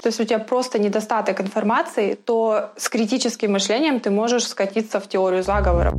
То 0.00 0.08
есть 0.08 0.20
у 0.20 0.24
тебя 0.24 0.38
просто 0.38 0.78
недостаток 0.78 1.40
информации, 1.40 2.14
то 2.14 2.70
с 2.76 2.88
критическим 2.88 3.52
мышлением 3.52 3.98
ты 3.98 4.10
можешь 4.10 4.46
скатиться 4.46 5.00
в 5.00 5.08
теорию 5.08 5.42
заговора. 5.42 5.92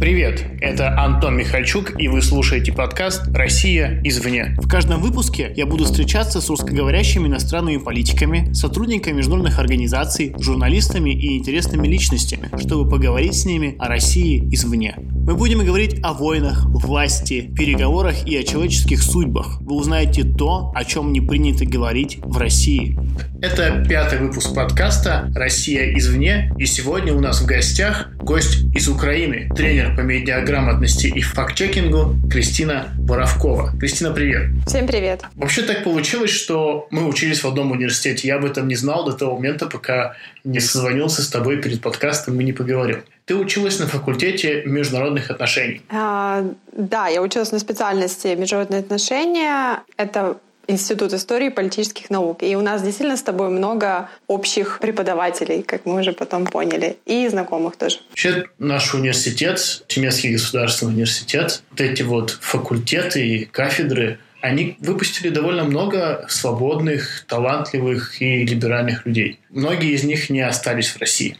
Привет, 0.00 0.44
это 0.60 0.96
Антон 0.96 1.36
Михальчук, 1.36 2.00
и 2.00 2.06
вы 2.06 2.22
слушаете 2.22 2.72
подкаст 2.72 3.26
«Россия 3.34 4.00
извне». 4.04 4.56
В 4.58 4.68
каждом 4.68 5.02
выпуске 5.02 5.52
я 5.56 5.66
буду 5.66 5.86
встречаться 5.86 6.40
с 6.40 6.48
русскоговорящими 6.48 7.26
иностранными 7.26 7.78
политиками, 7.78 8.52
сотрудниками 8.52 9.16
международных 9.16 9.58
организаций, 9.58 10.36
журналистами 10.38 11.10
и 11.10 11.36
интересными 11.36 11.88
личностями, 11.88 12.48
чтобы 12.60 12.88
поговорить 12.88 13.34
с 13.34 13.44
ними 13.44 13.74
о 13.80 13.88
России 13.88 14.48
извне. 14.54 14.94
Мы 14.98 15.34
будем 15.34 15.64
говорить 15.66 15.96
о 16.04 16.12
войнах, 16.12 16.66
власти, 16.66 17.50
переговорах 17.54 18.24
и 18.24 18.36
о 18.36 18.44
человеческих 18.44 19.02
судьбах. 19.02 19.60
Вы 19.60 19.74
узнаете 19.74 20.22
то, 20.22 20.70
о 20.76 20.84
чем 20.84 21.12
не 21.12 21.20
принято 21.20 21.66
говорить 21.66 22.18
в 22.22 22.38
России. 22.38 22.96
Это 23.42 23.84
пятый 23.88 24.20
выпуск 24.20 24.54
подкаста 24.54 25.30
«Россия 25.34 25.92
извне», 25.98 26.52
и 26.56 26.66
сегодня 26.66 27.12
у 27.12 27.20
нас 27.20 27.40
в 27.40 27.46
гостях 27.46 28.10
гость 28.18 28.64
из 28.74 28.88
Украины, 28.88 29.48
тренер 29.54 29.87
по 29.96 30.00
медиаграмотности 30.00 31.06
и 31.06 31.20
факт-чекингу 31.20 32.16
Кристина 32.30 32.88
Боровкова. 32.98 33.72
Кристина, 33.78 34.12
привет. 34.12 34.50
Всем 34.66 34.86
привет. 34.86 35.22
Вообще 35.34 35.62
так 35.62 35.84
получилось, 35.84 36.30
что 36.30 36.86
мы 36.90 37.06
учились 37.06 37.42
в 37.42 37.48
одном 37.48 37.72
университете. 37.72 38.28
Я 38.28 38.36
об 38.36 38.44
этом 38.44 38.68
не 38.68 38.76
знал 38.76 39.04
до 39.04 39.12
того 39.12 39.36
момента, 39.36 39.66
пока 39.66 40.14
не 40.44 40.60
созвонился 40.60 41.22
с 41.22 41.28
тобой 41.28 41.58
перед 41.58 41.80
подкастом 41.80 42.40
и 42.40 42.44
не 42.44 42.52
поговорил. 42.52 42.98
Ты 43.24 43.34
училась 43.34 43.78
на 43.78 43.86
факультете 43.86 44.62
международных 44.64 45.30
отношений. 45.30 45.82
А, 45.90 46.44
да, 46.72 47.08
я 47.08 47.20
училась 47.20 47.52
на 47.52 47.58
специальности 47.58 48.28
международные 48.28 48.80
отношения. 48.80 49.82
Это 49.96 50.38
Институт 50.70 51.14
истории 51.14 51.46
и 51.46 51.50
политических 51.50 52.10
наук. 52.10 52.42
И 52.42 52.54
у 52.54 52.60
нас 52.60 52.82
действительно 52.82 53.16
с 53.16 53.22
тобой 53.22 53.48
много 53.48 54.10
общих 54.26 54.80
преподавателей, 54.80 55.62
как 55.62 55.86
мы 55.86 56.00
уже 56.00 56.12
потом 56.12 56.44
поняли, 56.44 56.98
и 57.06 57.26
знакомых 57.28 57.76
тоже. 57.76 58.00
Вообще 58.10 58.44
наш 58.58 58.92
университет, 58.92 59.82
Тюменский 59.86 60.30
государственный 60.34 60.92
университет, 60.92 61.62
вот 61.70 61.80
эти 61.80 62.02
вот 62.02 62.36
факультеты 62.42 63.26
и 63.26 63.44
кафедры, 63.46 64.18
они 64.42 64.76
выпустили 64.80 65.30
довольно 65.30 65.64
много 65.64 66.26
свободных, 66.28 67.24
талантливых 67.26 68.20
и 68.20 68.44
либеральных 68.44 69.06
людей. 69.06 69.40
Многие 69.48 69.92
из 69.92 70.04
них 70.04 70.28
не 70.28 70.42
остались 70.42 70.90
в 70.90 70.98
России. 71.00 71.38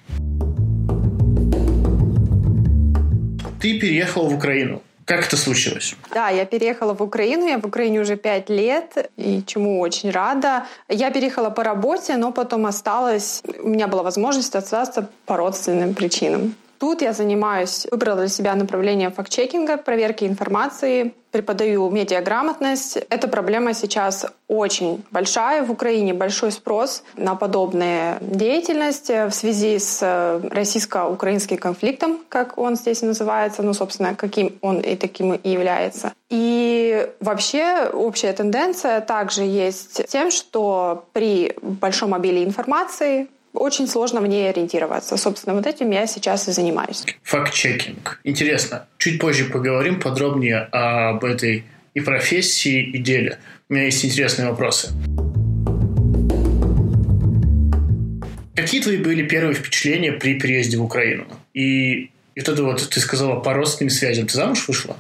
Ты 3.60 3.78
переехал 3.78 4.26
в 4.30 4.34
Украину. 4.34 4.82
Как 5.08 5.26
это 5.26 5.38
случилось? 5.38 5.96
Да, 6.12 6.28
я 6.28 6.44
переехала 6.44 6.92
в 6.92 7.02
Украину. 7.02 7.46
Я 7.48 7.58
в 7.58 7.64
Украине 7.64 8.00
уже 8.00 8.16
пять 8.16 8.50
лет, 8.50 9.10
и 9.16 9.42
чему 9.46 9.80
очень 9.80 10.10
рада. 10.10 10.66
Я 10.90 11.10
переехала 11.10 11.48
по 11.48 11.64
работе, 11.64 12.18
но 12.18 12.30
потом 12.30 12.66
осталась. 12.66 13.42
У 13.62 13.68
меня 13.68 13.88
была 13.88 14.02
возможность 14.02 14.54
остаться 14.54 15.08
по 15.24 15.38
родственным 15.38 15.94
причинам. 15.94 16.54
Тут 16.78 17.02
я 17.02 17.12
занимаюсь, 17.12 17.86
выбрала 17.90 18.20
для 18.20 18.28
себя 18.28 18.54
направление 18.54 19.10
факт-чекинга, 19.10 19.78
проверки 19.78 20.24
информации, 20.24 21.12
преподаю 21.32 21.90
медиаграмотность. 21.90 22.98
Эта 23.10 23.28
проблема 23.28 23.74
сейчас 23.74 24.26
очень 24.46 25.04
большая. 25.10 25.64
В 25.64 25.70
Украине 25.70 26.14
большой 26.14 26.52
спрос 26.52 27.02
на 27.16 27.34
подобные 27.34 28.18
деятельности 28.20 29.28
в 29.28 29.34
связи 29.34 29.78
с 29.78 29.98
э, 30.02 30.40
российско-украинским 30.50 31.58
конфликтом, 31.58 32.20
как 32.28 32.56
он 32.58 32.76
здесь 32.76 33.02
называется, 33.02 33.62
ну, 33.62 33.74
собственно, 33.74 34.14
каким 34.14 34.56
он 34.62 34.80
и 34.80 34.96
таким 34.96 35.34
и 35.34 35.48
является. 35.48 36.12
И 36.30 37.08
вообще 37.20 37.90
общая 37.92 38.32
тенденция 38.32 39.00
также 39.00 39.42
есть 39.42 40.06
тем, 40.08 40.30
что 40.30 41.06
при 41.12 41.54
большом 41.60 42.14
обилии 42.14 42.44
информации 42.44 43.28
очень 43.58 43.88
сложно 43.88 44.20
в 44.20 44.26
ней 44.26 44.48
ориентироваться. 44.48 45.16
Собственно, 45.16 45.54
вот 45.54 45.66
этим 45.66 45.90
я 45.90 46.06
сейчас 46.06 46.48
и 46.48 46.52
занимаюсь. 46.52 47.04
Факт-чекинг. 47.22 48.20
Интересно. 48.24 48.86
Чуть 48.98 49.20
позже 49.20 49.44
поговорим 49.44 50.00
подробнее 50.00 50.68
об 50.72 51.24
этой 51.24 51.64
и 51.94 52.00
профессии, 52.00 52.82
и 52.82 52.98
деле. 52.98 53.38
У 53.68 53.74
меня 53.74 53.84
есть 53.84 54.04
интересные 54.04 54.48
вопросы. 54.48 54.88
Какие 58.54 58.80
твои 58.80 58.96
были 58.96 59.26
первые 59.26 59.54
впечатления 59.54 60.12
при 60.12 60.38
переезде 60.38 60.76
в 60.76 60.84
Украину? 60.84 61.26
И, 61.54 62.10
и 62.34 62.40
вот 62.40 62.48
это 62.48 62.62
вот 62.62 62.88
ты 62.88 63.00
сказала 63.00 63.40
по 63.40 63.54
родственным 63.54 63.90
связям. 63.90 64.26
Ты 64.26 64.34
замуж 64.34 64.66
вышла? 64.68 64.96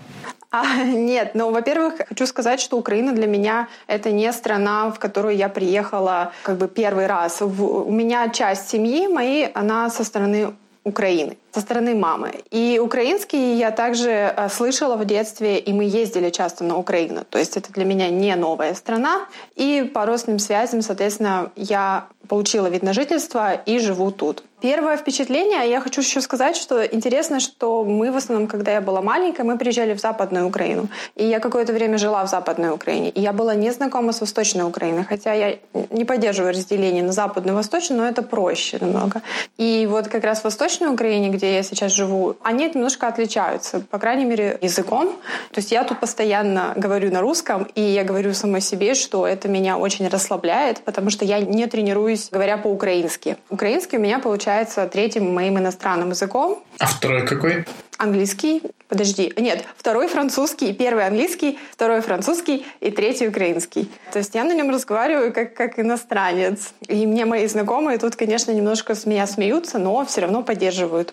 А, 0.50 0.82
нет, 0.84 1.32
ну, 1.34 1.50
во-первых, 1.50 1.94
хочу 2.08 2.26
сказать, 2.26 2.60
что 2.60 2.78
Украина 2.78 3.12
для 3.12 3.26
меня 3.26 3.68
это 3.86 4.10
не 4.10 4.32
страна, 4.32 4.90
в 4.90 4.98
которую 4.98 5.36
я 5.36 5.48
приехала 5.48 6.32
как 6.42 6.56
бы 6.56 6.68
первый 6.68 7.06
раз. 7.06 7.40
В, 7.40 7.64
у 7.64 7.90
меня 7.90 8.28
часть 8.30 8.68
семьи 8.70 9.06
моей, 9.08 9.46
она 9.54 9.90
со 9.90 10.04
стороны 10.04 10.54
Украины, 10.84 11.36
со 11.52 11.60
стороны 11.60 11.94
мамы. 11.94 12.42
И 12.50 12.80
украинский 12.82 13.56
я 13.56 13.70
также 13.70 14.10
э, 14.10 14.48
слышала 14.48 14.96
в 14.96 15.04
детстве, 15.04 15.58
и 15.58 15.72
мы 15.72 15.84
ездили 15.84 16.30
часто 16.30 16.64
на 16.64 16.78
Украину. 16.78 17.24
То 17.28 17.38
есть 17.38 17.58
это 17.58 17.72
для 17.72 17.84
меня 17.84 18.08
не 18.08 18.34
новая 18.36 18.74
страна. 18.74 19.26
И 19.54 19.90
по 19.94 20.06
родственным 20.06 20.38
связям, 20.38 20.80
соответственно, 20.80 21.50
я 21.56 22.06
получила 22.26 22.68
вид 22.68 22.82
на 22.82 22.94
жительство 22.94 23.52
и 23.52 23.78
живу 23.78 24.10
тут. 24.10 24.44
Первое 24.60 24.96
впечатление, 24.96 25.70
я 25.70 25.80
хочу 25.80 26.00
еще 26.00 26.20
сказать, 26.20 26.56
что 26.56 26.84
интересно, 26.84 27.38
что 27.38 27.84
мы 27.84 28.10
в 28.10 28.16
основном, 28.16 28.48
когда 28.48 28.72
я 28.72 28.80
была 28.80 29.00
маленькая, 29.00 29.44
мы 29.44 29.56
приезжали 29.56 29.94
в 29.94 30.00
Западную 30.00 30.48
Украину. 30.48 30.88
И 31.14 31.24
я 31.24 31.38
какое-то 31.38 31.72
время 31.72 31.96
жила 31.96 32.24
в 32.24 32.28
Западной 32.28 32.70
Украине. 32.70 33.10
И 33.10 33.20
я 33.20 33.32
была 33.32 33.54
не 33.54 33.70
знакома 33.70 34.12
с 34.12 34.20
Восточной 34.20 34.64
Украиной, 34.64 35.04
хотя 35.04 35.32
я 35.32 35.58
не 35.90 36.04
поддерживаю 36.04 36.52
разделение 36.52 37.04
на 37.04 37.12
Западную 37.12 37.54
и 37.54 37.56
Восточную, 37.56 38.02
но 38.02 38.08
это 38.08 38.22
проще 38.22 38.78
намного. 38.80 39.22
И 39.58 39.86
вот 39.88 40.08
как 40.08 40.24
раз 40.24 40.40
в 40.40 40.44
Восточной 40.44 40.88
Украине, 40.88 41.28
где 41.28 41.54
я 41.54 41.62
сейчас 41.62 41.92
живу, 41.92 42.34
они 42.42 42.68
немножко 42.68 43.06
отличаются, 43.06 43.78
по 43.78 44.00
крайней 44.00 44.24
мере, 44.24 44.58
языком. 44.60 45.06
То 45.52 45.60
есть 45.60 45.70
я 45.70 45.84
тут 45.84 46.00
постоянно 46.00 46.72
говорю 46.74 47.12
на 47.12 47.20
русском, 47.20 47.68
и 47.76 47.80
я 47.80 48.02
говорю 48.02 48.34
самой 48.34 48.60
себе, 48.60 48.94
что 48.94 49.24
это 49.24 49.46
меня 49.46 49.78
очень 49.78 50.08
расслабляет, 50.08 50.80
потому 50.80 51.10
что 51.10 51.24
я 51.24 51.38
не 51.38 51.66
тренируюсь, 51.66 52.28
говоря 52.32 52.58
по-украински. 52.58 53.36
Украинский 53.50 53.98
у 53.98 54.00
меня 54.00 54.18
получается 54.18 54.47
получается 54.48 54.86
третьим 54.86 55.34
моим 55.34 55.58
иностранным 55.58 56.08
языком. 56.08 56.64
А 56.78 56.86
второй 56.86 57.26
какой? 57.26 57.66
Английский. 57.98 58.62
Подожди. 58.88 59.30
Нет, 59.36 59.62
второй 59.76 60.08
французский, 60.08 60.72
первый 60.72 61.06
английский, 61.06 61.58
второй 61.70 62.00
французский 62.00 62.64
и 62.80 62.90
третий 62.90 63.28
украинский. 63.28 63.90
То 64.10 64.20
есть 64.20 64.34
я 64.34 64.44
на 64.44 64.54
нем 64.54 64.70
разговариваю 64.70 65.34
как, 65.34 65.52
как 65.52 65.78
иностранец. 65.78 66.72
И 66.88 67.04
мне 67.06 67.26
мои 67.26 67.46
знакомые 67.46 67.98
тут, 67.98 68.16
конечно, 68.16 68.50
немножко 68.50 68.94
с 68.94 69.04
меня 69.04 69.26
смеются, 69.26 69.78
но 69.78 70.06
все 70.06 70.22
равно 70.22 70.42
поддерживают. 70.42 71.12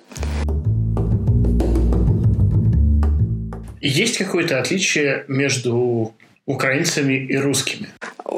Есть 3.81 4.17
какое-то 4.17 4.61
отличие 4.61 5.25
между 5.27 6.13
украинцами 6.45 7.13
и 7.13 7.37
русскими? 7.37 7.87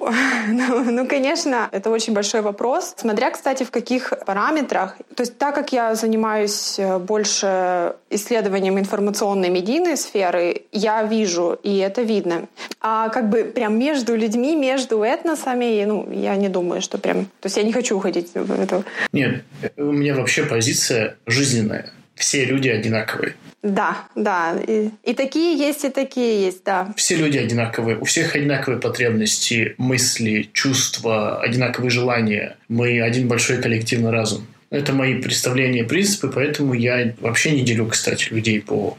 Ну, 0.50 0.92
ну, 0.92 1.08
конечно, 1.08 1.68
это 1.72 1.90
очень 1.90 2.14
большой 2.14 2.42
вопрос. 2.42 2.94
Смотря, 2.98 3.32
кстати, 3.32 3.64
в 3.64 3.72
каких 3.72 4.14
параметрах. 4.26 4.98
То 5.16 5.24
есть 5.24 5.38
так 5.38 5.56
как 5.56 5.74
я 5.74 5.96
занимаюсь 5.96 6.80
э, 6.80 7.00
больше 7.00 7.96
исследованием 8.10 8.80
информационной 8.80 9.50
медийной 9.50 9.98
сферы, 9.98 10.62
я 10.72 11.04
вижу, 11.04 11.60
и 11.64 11.78
это 11.78 12.02
видно. 12.02 12.48
А 12.80 13.10
как 13.10 13.30
бы 13.30 13.44
прям 13.44 13.78
между 13.78 14.16
людьми, 14.16 14.56
между 14.56 15.04
этносами, 15.04 15.86
ну, 15.86 16.10
я 16.12 16.36
не 16.36 16.50
думаю, 16.50 16.82
что 16.82 16.98
прям... 16.98 17.26
То 17.42 17.46
есть 17.46 17.58
я 17.58 17.64
не 17.64 17.74
хочу 17.74 17.98
уходить 17.98 18.32
в 18.34 18.62
это. 18.62 18.84
Нет, 19.12 19.44
у 19.78 19.92
меня 19.92 20.16
вообще 20.16 20.44
позиция 20.44 21.18
жизненная. 21.26 21.92
Все 22.18 22.46
люди 22.46 22.68
одинаковые. 22.68 23.36
Да, 23.64 24.08
да. 24.16 24.56
И, 24.68 24.90
и 25.04 25.14
такие 25.14 25.58
есть, 25.58 25.84
и 25.86 25.90
такие 25.90 26.46
есть, 26.46 26.64
да. 26.64 26.94
Все 26.96 27.16
люди 27.16 27.38
одинаковые. 27.38 27.98
У 27.98 28.06
всех 28.06 28.36
одинаковые 28.36 28.80
потребности, 28.80 29.76
мысли, 29.78 30.50
чувства, 30.54 31.40
одинаковые 31.40 31.90
желания. 31.90 32.58
Мы 32.70 33.02
один 33.02 33.28
большой 33.28 33.62
коллективный 33.62 34.12
разум. 34.12 34.48
Это 34.70 34.92
мои 34.92 35.22
представления, 35.22 35.86
принципы, 35.86 36.30
поэтому 36.30 36.74
я 36.74 37.14
вообще 37.22 37.52
не 37.52 37.62
делю, 37.62 37.86
кстати, 37.88 38.34
людей 38.34 38.62
по 38.62 38.98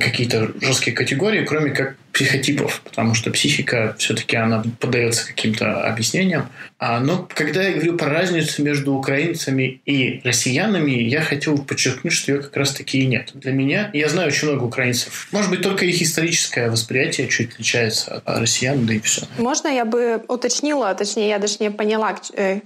какие-то 0.00 0.52
жесткие 0.60 0.96
категории, 0.96 1.44
кроме 1.44 1.70
как 1.72 1.96
психотипов, 2.12 2.82
потому 2.84 3.14
что 3.14 3.30
психика 3.30 3.94
все-таки 3.98 4.36
она 4.36 4.62
поддается 4.80 5.26
каким-то 5.26 5.82
объяснениям. 5.82 6.48
А, 6.78 7.00
но 7.00 7.28
когда 7.34 7.62
я 7.62 7.72
говорю 7.72 7.96
про 7.96 8.10
разницу 8.10 8.62
между 8.62 8.94
украинцами 8.94 9.80
и 9.86 10.20
россиянами, 10.24 10.90
я 10.90 11.20
хотел 11.20 11.58
подчеркнуть, 11.58 12.12
что 12.12 12.32
ее 12.32 12.42
как 12.42 12.56
раз-таки 12.56 12.98
и 12.98 13.06
нет. 13.06 13.30
Для 13.34 13.52
меня, 13.52 13.90
я 13.92 14.08
знаю 14.08 14.28
очень 14.28 14.48
много 14.48 14.64
украинцев, 14.64 15.28
может 15.32 15.50
быть, 15.50 15.62
только 15.62 15.84
их 15.84 16.02
историческое 16.02 16.70
восприятие 16.70 17.28
чуть 17.28 17.52
отличается 17.52 18.22
от 18.24 18.38
россиян, 18.38 18.84
да 18.84 18.94
и 18.94 19.00
все. 19.00 19.22
Можно 19.38 19.68
я 19.68 19.84
бы 19.84 20.22
уточнила, 20.28 20.94
точнее, 20.94 21.28
я 21.28 21.38
даже 21.38 21.56
не 21.60 21.70
поняла, 21.70 22.16
э, 22.34 22.60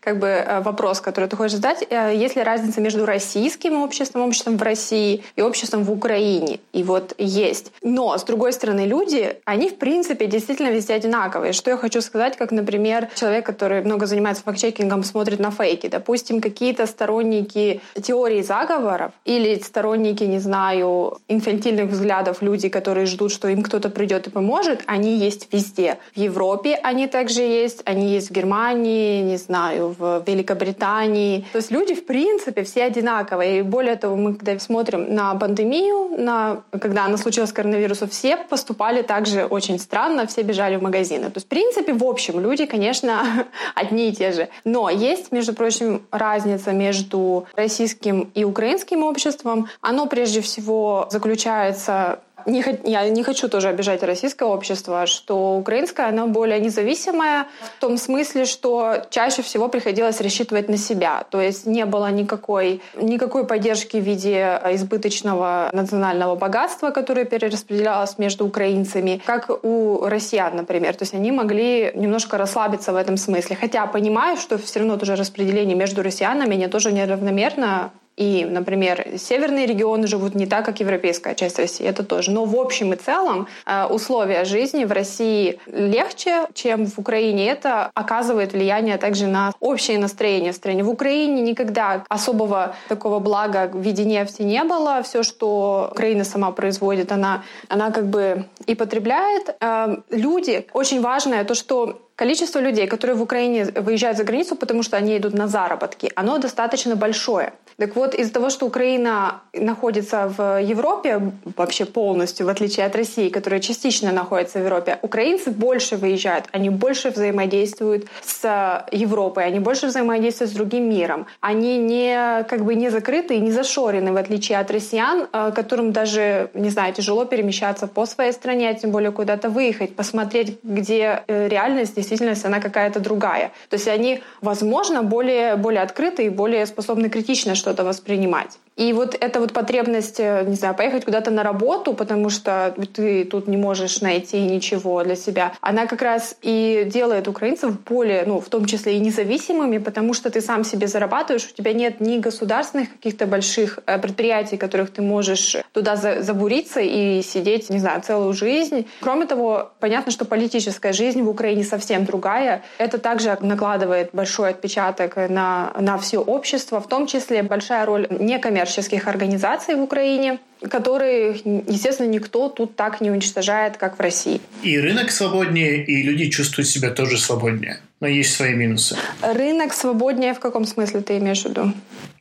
как 0.00 0.18
бы 0.18 0.26
э, 0.26 0.60
вопрос, 0.60 1.00
который 1.00 1.28
ты 1.28 1.36
хочешь 1.36 1.56
задать. 1.56 1.86
Э, 1.88 2.12
есть 2.14 2.36
ли 2.36 2.42
разница 2.42 2.80
между 2.80 3.06
российским 3.06 3.74
обществом, 3.74 4.22
обществом 4.22 4.58
в 4.58 4.62
России 4.62 5.22
и 5.36 5.42
обществом 5.42 5.84
в 5.84 5.90
Украине? 5.90 6.60
И 6.72 6.82
вот 6.82 7.14
есть. 7.18 7.72
Но, 7.82 8.16
с 8.18 8.24
другой 8.24 8.52
стороны, 8.52 8.86
люди, 8.92 9.36
они, 9.46 9.68
в 9.68 9.76
принципе, 9.76 10.26
действительно 10.26 10.70
везде 10.70 10.94
одинаковые. 10.94 11.52
Что 11.52 11.70
я 11.70 11.76
хочу 11.76 12.00
сказать, 12.02 12.36
как, 12.36 12.52
например, 12.52 13.08
человек, 13.14 13.46
который 13.46 13.82
много 13.82 14.06
занимается 14.06 14.42
факт-чекингом, 14.44 15.02
смотрит 15.04 15.40
на 15.40 15.50
фейки. 15.50 15.88
Допустим, 15.88 16.40
какие-то 16.40 16.86
сторонники 16.86 17.80
теории 18.02 18.42
заговоров 18.42 19.12
или 19.24 19.58
сторонники, 19.60 20.24
не 20.24 20.40
знаю, 20.40 21.18
инфантильных 21.28 21.90
взглядов, 21.90 22.42
люди, 22.42 22.68
которые 22.68 23.06
ждут, 23.06 23.32
что 23.32 23.48
им 23.48 23.62
кто-то 23.62 23.88
придет 23.88 24.26
и 24.26 24.30
поможет, 24.30 24.82
они 24.86 25.16
есть 25.16 25.48
везде. 25.52 25.96
В 26.14 26.18
Европе 26.18 26.78
они 26.82 27.06
также 27.06 27.42
есть, 27.42 27.82
они 27.86 28.12
есть 28.14 28.28
в 28.30 28.32
Германии, 28.32 29.22
не 29.22 29.38
знаю, 29.38 29.94
в 29.98 30.22
Великобритании. 30.26 31.44
То 31.52 31.58
есть 31.58 31.70
люди, 31.70 31.94
в 31.94 32.04
принципе, 32.04 32.62
все 32.62 32.84
одинаковые. 32.84 33.58
И 33.58 33.62
более 33.62 33.96
того, 33.96 34.16
мы 34.16 34.34
когда 34.34 34.58
смотрим 34.58 35.14
на 35.14 35.34
пандемию, 35.34 36.22
на, 36.22 36.62
когда 36.80 37.06
она 37.06 37.16
случилась 37.16 37.50
с 37.50 37.52
коронавирусом, 37.52 38.08
все 38.08 38.36
поступали 38.82 39.02
также 39.02 39.44
очень 39.44 39.78
странно, 39.78 40.26
все 40.26 40.42
бежали 40.42 40.76
в 40.76 40.82
магазины. 40.82 41.26
То 41.26 41.36
есть, 41.36 41.46
в 41.46 41.48
принципе, 41.48 41.92
в 41.92 42.04
общем, 42.04 42.40
люди, 42.40 42.66
конечно, 42.66 43.46
одни 43.76 44.08
и 44.08 44.12
те 44.12 44.32
же. 44.32 44.48
Но 44.64 44.90
есть, 44.90 45.32
между 45.32 45.54
прочим, 45.54 46.02
разница 46.10 46.72
между 46.72 47.46
российским 47.54 48.30
и 48.34 48.44
украинским 48.44 49.04
обществом. 49.04 49.68
Оно 49.80 50.06
прежде 50.06 50.40
всего 50.40 51.06
заключается 51.10 52.18
не, 52.46 52.64
я 52.84 53.08
не 53.08 53.22
хочу 53.22 53.48
тоже 53.48 53.68
обижать 53.68 54.02
российское 54.02 54.44
общество, 54.44 55.06
что 55.06 55.56
украинское, 55.56 56.08
оно 56.08 56.26
более 56.26 56.60
независимое 56.60 57.46
в 57.76 57.80
том 57.80 57.96
смысле, 57.98 58.44
что 58.44 59.04
чаще 59.10 59.42
всего 59.42 59.68
приходилось 59.68 60.20
рассчитывать 60.20 60.68
на 60.68 60.76
себя. 60.76 61.24
То 61.30 61.40
есть 61.40 61.66
не 61.66 61.84
было 61.84 62.10
никакой, 62.10 62.80
никакой 62.96 63.46
поддержки 63.46 63.96
в 63.96 64.04
виде 64.04 64.60
избыточного 64.72 65.70
национального 65.72 66.34
богатства, 66.36 66.90
которое 66.90 67.24
перераспределялось 67.24 68.18
между 68.18 68.46
украинцами, 68.46 69.20
как 69.24 69.50
у 69.64 70.06
россиян, 70.06 70.56
например. 70.56 70.94
То 70.94 71.02
есть 71.02 71.14
они 71.14 71.32
могли 71.32 71.92
немножко 71.94 72.38
расслабиться 72.38 72.92
в 72.92 72.96
этом 72.96 73.16
смысле. 73.16 73.56
Хотя 73.60 73.86
понимаю, 73.86 74.36
что 74.36 74.58
все 74.58 74.80
равно 74.80 74.96
тоже 74.96 75.16
распределение 75.16 75.76
между 75.76 76.02
россиянами 76.02 76.54
не 76.54 76.68
тоже 76.68 76.92
неравномерно 76.92 77.90
и, 78.22 78.44
например, 78.44 79.04
северные 79.16 79.66
регионы 79.66 80.06
живут 80.06 80.34
не 80.36 80.46
так, 80.46 80.64
как 80.64 80.78
европейская 80.78 81.34
часть 81.34 81.58
России, 81.58 81.84
это 81.84 82.04
тоже. 82.04 82.30
Но 82.30 82.44
в 82.44 82.54
общем 82.56 82.92
и 82.92 82.96
целом 82.96 83.48
э, 83.66 83.84
условия 83.86 84.44
жизни 84.44 84.84
в 84.84 84.92
России 84.92 85.58
легче, 85.66 86.46
чем 86.54 86.86
в 86.86 86.98
Украине. 86.98 87.48
Это 87.48 87.90
оказывает 87.94 88.52
влияние 88.52 88.96
также 88.98 89.26
на 89.26 89.52
общее 89.58 89.98
настроение 89.98 90.52
в 90.52 90.56
стране. 90.56 90.84
В 90.84 90.90
Украине 90.90 91.42
никогда 91.42 92.04
особого 92.08 92.76
такого 92.88 93.18
блага 93.18 93.68
в 93.72 93.80
виде 93.80 94.04
нефти 94.04 94.42
не 94.42 94.62
было. 94.62 95.02
Все, 95.02 95.24
что 95.24 95.88
Украина 95.90 96.24
сама 96.24 96.52
производит, 96.52 97.10
она, 97.10 97.42
она 97.68 97.90
как 97.90 98.06
бы 98.06 98.44
и 98.66 98.74
потребляет. 98.74 99.56
Э, 99.60 99.96
люди, 100.10 100.66
очень 100.72 101.00
важное 101.00 101.44
то, 101.44 101.54
что 101.54 101.98
количество 102.22 102.60
людей, 102.60 102.86
которые 102.86 103.16
в 103.16 103.22
Украине 103.22 103.64
выезжают 103.64 104.16
за 104.16 104.24
границу, 104.24 104.54
потому 104.54 104.84
что 104.84 104.96
они 104.96 105.16
идут 105.16 105.34
на 105.34 105.48
заработки, 105.48 106.12
оно 106.14 106.38
достаточно 106.38 106.94
большое. 106.94 107.52
Так 107.78 107.96
вот, 107.96 108.14
из-за 108.14 108.32
того, 108.32 108.50
что 108.50 108.66
Украина 108.66 109.40
находится 109.52 110.32
в 110.38 110.60
Европе 110.60 111.20
вообще 111.56 111.84
полностью, 111.84 112.46
в 112.46 112.48
отличие 112.48 112.86
от 112.86 112.96
России, 112.96 113.28
которая 113.28 113.60
частично 113.60 114.12
находится 114.12 114.58
в 114.58 114.64
Европе, 114.64 114.98
украинцы 115.02 115.50
больше 115.50 115.96
выезжают, 115.96 116.44
они 116.52 116.70
больше 116.70 117.10
взаимодействуют 117.10 118.06
с 118.24 118.86
Европой, 118.92 119.44
они 119.44 119.58
больше 119.58 119.86
взаимодействуют 119.86 120.52
с 120.52 120.54
другим 120.54 120.88
миром. 120.88 121.26
Они 121.40 121.78
не, 121.78 122.44
как 122.48 122.64
бы 122.64 122.76
не 122.76 122.90
закрыты 122.90 123.34
и 123.34 123.40
не 123.40 123.50
зашорены, 123.50 124.12
в 124.12 124.16
отличие 124.16 124.58
от 124.58 124.70
россиян, 124.70 125.26
э, 125.32 125.52
которым 125.56 125.92
даже, 125.92 126.50
не 126.54 126.70
знаю, 126.70 126.94
тяжело 126.94 127.24
перемещаться 127.24 127.86
по 127.86 128.06
своей 128.06 128.32
стране, 128.32 128.70
а 128.70 128.74
тем 128.74 128.90
более 128.90 129.10
куда-то 129.10 129.48
выехать, 129.48 129.96
посмотреть, 129.96 130.58
где 130.62 131.24
э, 131.26 131.48
реальность, 131.48 131.96
действительность, 132.12 132.44
она 132.44 132.60
какая-то 132.60 133.00
другая. 133.00 133.52
То 133.68 133.76
есть 133.76 133.88
они, 133.88 134.22
возможно, 134.40 135.02
более, 135.02 135.56
более 135.56 135.82
открыты 135.82 136.26
и 136.26 136.28
более 136.28 136.66
способны 136.66 137.08
критично 137.08 137.54
что-то 137.54 137.84
воспринимать. 137.84 138.58
И 138.76 138.92
вот 138.92 139.16
эта 139.20 139.38
вот 139.40 139.52
потребность, 139.52 140.18
э, 140.18 140.44
не 140.46 140.54
знаю, 140.54 140.74
поехать 140.74 141.04
куда-то 141.04 141.30
на 141.30 141.42
работу, 141.42 141.92
потому 141.92 142.30
что 142.30 142.74
ты 142.94 143.24
тут 143.24 143.46
не 143.46 143.56
можешь 143.56 144.00
найти 144.00 144.40
ничего 144.40 145.02
для 145.04 145.16
себя, 145.16 145.52
она 145.60 145.86
как 145.86 146.00
раз 146.02 146.36
и 146.42 146.84
делает 146.86 147.28
украинцев 147.28 147.78
более, 147.82 148.24
ну, 148.26 148.40
в 148.40 148.48
том 148.48 148.64
числе 148.64 148.96
и 148.96 149.00
независимыми, 149.00 149.78
потому 149.78 150.14
что 150.14 150.30
ты 150.30 150.40
сам 150.40 150.64
себе 150.64 150.86
зарабатываешь, 150.86 151.48
у 151.50 151.54
тебя 151.54 151.72
нет 151.72 152.00
ни 152.00 152.18
государственных 152.18 152.90
каких-то 152.92 153.26
больших 153.26 153.78
э, 153.86 153.98
предприятий, 153.98 154.56
которых 154.56 154.90
ты 154.90 155.02
можешь 155.02 155.56
туда 155.72 155.96
забуриться 155.96 156.80
и 156.80 157.22
сидеть, 157.22 157.68
не 157.70 157.78
знаю, 157.78 158.00
целую 158.00 158.32
жизнь. 158.32 158.86
Кроме 159.00 159.26
того, 159.26 159.72
понятно, 159.80 160.12
что 160.12 160.24
политическая 160.24 160.92
жизнь 160.92 161.22
в 161.22 161.28
Украине 161.28 161.64
совсем 161.64 162.04
другая. 162.04 162.62
Это 162.78 162.98
также 162.98 163.36
накладывает 163.40 164.10
большой 164.12 164.50
отпечаток 164.50 165.16
на, 165.28 165.72
на 165.78 165.98
все 165.98 166.18
общество, 166.18 166.80
в 166.80 166.88
том 166.88 167.06
числе 167.06 167.42
большая 167.42 167.84
роль 167.84 168.06
некоммерческих 168.10 168.61
некоммерческих 168.62 169.08
организаций 169.08 169.74
в 169.74 169.82
Украине, 169.82 170.38
которые, 170.70 171.36
естественно, 171.68 172.08
никто 172.08 172.48
тут 172.48 172.76
так 172.76 173.00
не 173.00 173.10
уничтожает, 173.10 173.76
как 173.76 173.98
в 173.98 174.00
России. 174.00 174.40
И 174.62 174.78
рынок 174.78 175.10
свободнее, 175.10 175.84
и 175.84 176.02
люди 176.02 176.30
чувствуют 176.30 176.68
себя 176.68 176.90
тоже 176.90 177.18
свободнее. 177.18 177.80
Но 178.02 178.08
есть 178.08 178.34
свои 178.34 178.54
минусы. 178.54 178.96
Рынок 179.22 179.72
свободнее 179.72 180.34
в 180.34 180.40
каком 180.40 180.64
смысле 180.64 181.02
ты 181.02 181.18
имеешь 181.18 181.42
в 181.42 181.48
виду? 181.48 181.72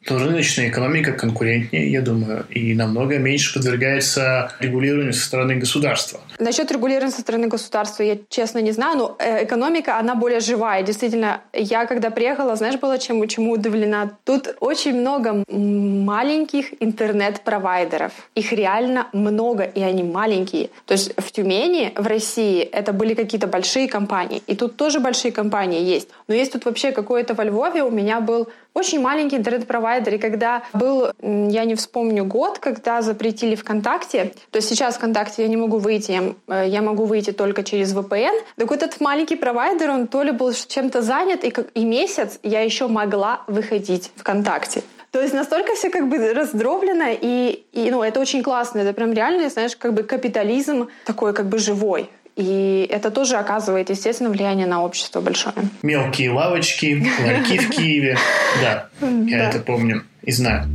то 0.06 0.18
рыночная 0.18 0.70
экономика 0.70 1.12
конкурентнее, 1.12 1.92
я 1.92 2.02
думаю, 2.02 2.46
и 2.50 2.74
намного 2.74 3.20
меньше 3.20 3.54
подвергается 3.54 4.52
регулированию 4.60 5.14
со 5.14 5.22
стороны 5.22 5.56
государства. 5.56 6.20
Насчет 6.40 6.72
регулирования 6.72 7.12
со 7.12 7.22
стороны 7.22 7.48
государства 7.48 8.02
я, 8.02 8.18
честно, 8.30 8.60
не 8.60 8.72
знаю, 8.72 8.98
но 8.98 9.16
э, 9.20 9.44
экономика, 9.46 10.00
она 10.00 10.16
более 10.16 10.40
живая. 10.40 10.82
Действительно, 10.82 11.42
я 11.54 11.86
когда 11.86 12.10
приехала, 12.10 12.56
знаешь, 12.56 12.80
было 12.80 12.98
чему, 12.98 13.28
чему 13.28 13.52
удивлена? 13.52 14.12
Тут 14.24 14.56
очень 14.60 15.00
много 15.00 15.44
маленьких 15.48 16.74
интернет-провайдеров. 16.80 18.12
Их 18.34 18.52
реально 18.54 19.08
много, 19.14 19.64
и 19.64 19.82
они 19.82 20.02
маленькие. 20.02 20.72
То 20.88 20.94
есть 20.94 21.14
в 21.16 21.32
Тюмени, 21.32 21.94
в 21.96 22.08
России, 22.08 22.62
это 22.64 22.92
были 22.92 23.14
какие-то 23.14 23.46
большие 23.46 23.88
компании. 23.88 24.42
И 24.48 24.56
тут 24.56 24.78
тоже 24.78 25.00
большие 25.00 25.32
компании 25.32 25.71
есть. 25.80 26.10
Но 26.28 26.36
есть 26.36 26.52
тут 26.52 26.66
вообще 26.66 26.92
какое-то 26.92 27.34
во 27.34 27.44
Львове 27.44 27.84
у 27.84 27.92
меня 27.92 28.20
был 28.20 28.50
очень 28.74 29.02
маленький 29.02 29.38
интернет-провайдер. 29.38 30.16
И 30.16 30.18
когда 30.18 30.64
был, 30.74 31.12
я 31.22 31.66
не 31.66 31.76
вспомню 31.76 32.26
год, 32.26 32.60
когда 32.60 33.02
запретили 33.02 33.56
ВКонтакте, 33.56 34.34
то 34.50 34.58
есть 34.58 34.70
сейчас 34.70 34.96
ВКонтакте 34.96 35.44
я 35.44 35.48
не 35.48 35.58
могу 35.58 35.78
выйти, 35.78 36.36
э, 36.48 36.66
я 36.68 36.82
могу 36.82 37.06
выйти 37.06 37.32
только 37.32 37.64
через 37.64 37.94
VPN. 37.94 38.42
Так 38.56 38.70
вот 38.70 38.84
этот 38.84 39.02
маленький 39.02 39.36
провайдер, 39.36 39.90
он 39.92 40.08
то 40.08 40.24
ли 40.24 40.32
был 40.32 40.54
чем-то 40.54 41.02
занят, 41.02 41.44
и, 41.44 41.54
и 41.74 41.86
месяц 41.86 42.40
я 42.44 42.62
еще 42.62 42.88
могла 42.88 43.42
выходить 43.48 44.12
ВКонтакте. 44.16 44.84
То 45.12 45.20
есть 45.20 45.34
настолько 45.34 45.76
все 45.76 45.90
как 45.90 46.08
бы 46.08 46.34
раздроблено, 46.34 47.08
и, 47.10 47.66
и 47.74 47.92
ну, 47.92 48.02
это 48.02 48.22
очень 48.22 48.42
классно. 48.42 48.80
Это 48.80 48.94
прям 48.94 49.12
реально, 49.12 49.50
знаешь, 49.50 49.76
как 49.76 49.94
бы 49.94 50.04
капитализм 50.04 50.88
такой 51.06 51.34
как 51.34 51.48
бы 51.48 51.58
живой. 51.58 52.10
И 52.36 52.88
это 52.90 53.12
тоже 53.12 53.36
оказывает, 53.36 53.90
естественно, 53.90 54.30
влияние 54.30 54.68
на 54.68 54.84
общество 54.84 55.22
большое. 55.22 55.56
Мелкие 55.82 56.32
лавочки, 56.32 57.06
ларьки 57.24 57.58
в 57.58 57.70
Киеве. 57.70 58.18
Да, 58.62 58.90
я 59.28 59.50
это 59.50 59.60
помню 59.60 60.04
и 60.24 60.32
знаю. 60.32 60.66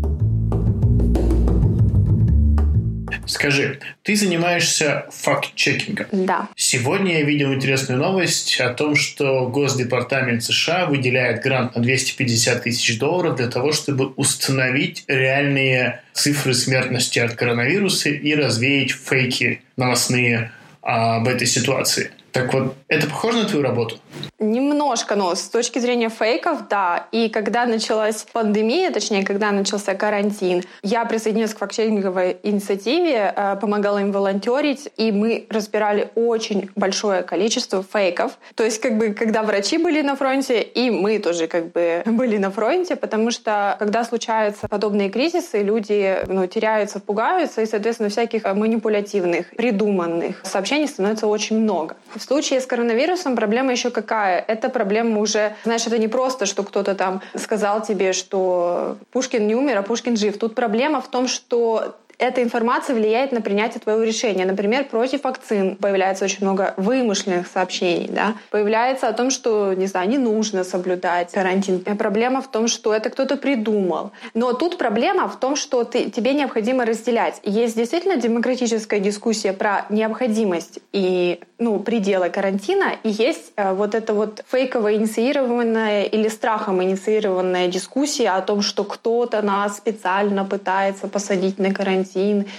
Скажи, 3.27 3.81
ты 4.03 4.15
занимаешься 4.15 5.07
факт-чекингом. 5.11 6.07
Да. 6.13 6.49
Сегодня 6.55 7.19
я 7.19 7.25
видел 7.25 7.53
интересную 7.53 8.01
новость 8.01 8.61
о 8.61 8.73
том, 8.73 8.95
что 8.95 9.49
Госдепартамент 9.49 10.45
США 10.45 10.87
выделяет 10.87 11.43
грант 11.43 11.75
на 11.75 11.83
250 11.83 12.63
тысяч 12.63 12.99
долларов 12.99 13.37
для 13.37 13.49
того, 13.49 13.73
чтобы 13.73 14.13
установить 14.15 15.05
реальные 15.09 16.03
цифры 16.13 16.55
смертности 16.55 17.19
от 17.19 17.35
коронавируса 17.35 18.11
и 18.11 18.35
развеять 18.35 18.93
фейки 18.93 19.63
новостные 19.77 20.53
об 20.87 21.26
этой 21.26 21.49
ситуации. 21.49 22.12
Так 22.37 22.52
вот, 22.52 22.75
это 22.88 23.07
похоже 23.07 23.38
на 23.38 23.45
твою 23.49 23.64
работу? 23.64 23.97
Немножко, 24.38 25.16
но 25.16 25.35
с 25.35 25.49
точки 25.49 25.78
зрения 25.78 26.11
фейков, 26.11 26.69
да. 26.69 27.07
И 27.11 27.31
когда 27.31 27.64
началась 27.64 28.26
пандемия, 28.31 28.90
точнее, 28.90 29.25
когда 29.25 29.50
начался 29.52 29.95
карантин, 29.95 30.62
я 30.83 31.07
присоединилась 31.07 31.55
к 31.55 31.59
фактчекинговой 31.59 32.37
инициативе, 32.43 33.33
э, 33.35 33.57
помогала 33.59 33.99
им 33.99 34.12
волонтерить, 34.12 34.90
и 34.99 35.12
мы 35.12 35.47
разбирали 35.49 36.11
очень 36.14 36.69
большое 36.76 37.23
количество 37.23 37.83
фейков. 37.83 38.38
То 38.55 38.64
есть, 38.64 38.83
как 38.83 38.99
бы, 38.99 39.14
когда 39.14 39.43
врачи 39.43 39.78
были 39.78 40.02
на 40.02 40.14
фронте, 40.14 40.61
и 40.61 40.90
мы 40.90 41.19
тоже 41.19 41.47
как 41.47 41.73
бы 41.73 42.02
были 42.07 42.37
на 42.37 42.50
фронте, 42.50 42.97
потому 42.97 43.31
что, 43.31 43.76
когда 43.78 44.05
случаются 44.05 44.69
подобные 44.69 45.09
кризисы, 45.09 45.62
люди 45.62 46.19
ну, 46.26 46.47
теряются, 46.47 47.00
пугаются, 47.00 47.62
и, 47.62 47.66
соответственно, 47.66 48.11
всяких 48.11 48.45
манипулятивных, 48.45 49.49
придуманных 49.57 50.43
сообщений 50.45 50.87
становится 50.87 51.26
очень 51.26 51.59
много. 51.59 51.97
Случае 52.26 52.61
с 52.61 52.66
коронавирусом 52.66 53.37
проблема 53.37 53.73
еще 53.73 53.90
какая? 53.90 54.45
Это 54.47 54.68
проблема 54.68 55.21
уже, 55.21 55.54
знаешь, 55.64 55.87
это 55.87 55.99
не 55.99 56.09
просто, 56.09 56.47
что 56.47 56.62
кто-то 56.62 56.95
там 56.95 57.23
сказал 57.35 57.83
тебе, 57.83 58.12
что 58.12 58.97
Пушкин 59.12 59.47
не 59.47 59.54
умер, 59.54 59.78
а 59.78 59.83
Пушкин 59.83 60.16
жив. 60.16 60.38
Тут 60.38 60.54
проблема 60.54 61.00
в 61.00 61.09
том, 61.09 61.28
что 61.28 61.97
эта 62.18 62.42
информация 62.42 62.96
влияет 62.96 63.32
на 63.32 63.40
принятие 63.40 63.80
твоего 63.80 64.02
решения. 64.02 64.44
Например, 64.44 64.85
против 64.85 65.25
вакцин 65.25 65.76
появляется 65.76 66.25
очень 66.25 66.38
много 66.42 66.75
вымышленных 66.76 67.46
сообщений. 67.46 68.08
Да? 68.08 68.35
Появляется 68.50 69.08
о 69.08 69.12
том, 69.12 69.30
что, 69.30 69.75
не 69.75 69.87
знаю, 69.87 70.08
не 70.08 70.18
нужно 70.18 70.64
соблюдать 70.64 71.32
карантин. 71.32 71.80
Проблема 71.80 72.40
в 72.40 72.50
том, 72.50 72.68
что 72.68 72.94
это 72.94 73.11
кто-то 73.11 73.37
придумал. 73.37 74.12
Но 74.35 74.52
тут 74.52 74.78
проблема 74.78 75.28
в 75.28 75.38
том, 75.38 75.56
что 75.56 75.85
ты, 75.85 76.11
тебе 76.11 76.32
необходимо 76.32 76.85
разделять. 76.85 77.40
Есть 77.42 77.76
действительно 77.76 78.16
демократическая 78.16 79.00
дискуссия 79.00 79.52
про 79.52 79.87
необходимость 79.90 80.78
и 80.92 81.40
ну, 81.58 81.78
пределы 81.78 82.28
карантина, 82.28 82.92
и 83.02 83.08
есть 83.08 83.52
э, 83.56 83.73
вот 83.73 83.94
эта 83.94 84.12
вот 84.12 84.44
фейково 84.50 84.94
инициированная 84.94 86.04
или 86.04 86.28
страхом 86.28 86.82
инициированная 86.82 87.68
дискуссия 87.68 88.30
о 88.30 88.42
том, 88.42 88.61
что 88.61 88.85
кто-то 88.85 89.40
нас 89.40 89.78
специально 89.78 90.44
пытается 90.44 91.08
посадить 91.08 91.58
на 91.58 91.73
карантин, 91.73 92.06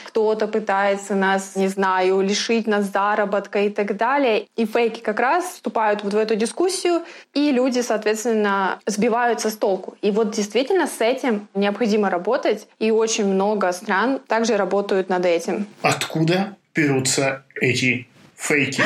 кто-то 0.05 0.47
пытается 0.47 1.15
нас, 1.15 1.55
не 1.55 1.67
знаю, 1.67 2.21
лишить 2.21 2.67
нас 2.67 2.85
заработка 2.85 3.59
и 3.59 3.69
так 3.69 3.97
далее. 3.97 4.47
И 4.55 4.65
фейки 4.65 4.99
как 4.99 5.19
раз 5.19 5.45
вступают 5.45 6.03
вот 6.03 6.13
в 6.13 6.17
эту 6.17 6.35
дискуссию, 6.35 7.01
и 7.33 7.51
люди, 7.51 7.81
соответственно, 7.81 8.79
сбиваются 8.85 9.49
с 9.49 9.57
толку. 9.57 9.95
И 10.01 10.11
вот 10.11 10.31
действительно 10.31 10.87
с 10.87 11.01
этим 11.01 11.47
необходимо 11.53 12.09
работать, 12.09 12.67
и 12.79 12.91
очень 12.91 13.25
много 13.25 13.71
стран 13.71 14.19
также 14.27 14.57
работают 14.57 15.09
над 15.09 15.25
этим. 15.25 15.67
Откуда 15.81 16.55
берутся 16.73 17.43
эти 17.59 18.07
фейки. 18.37 18.83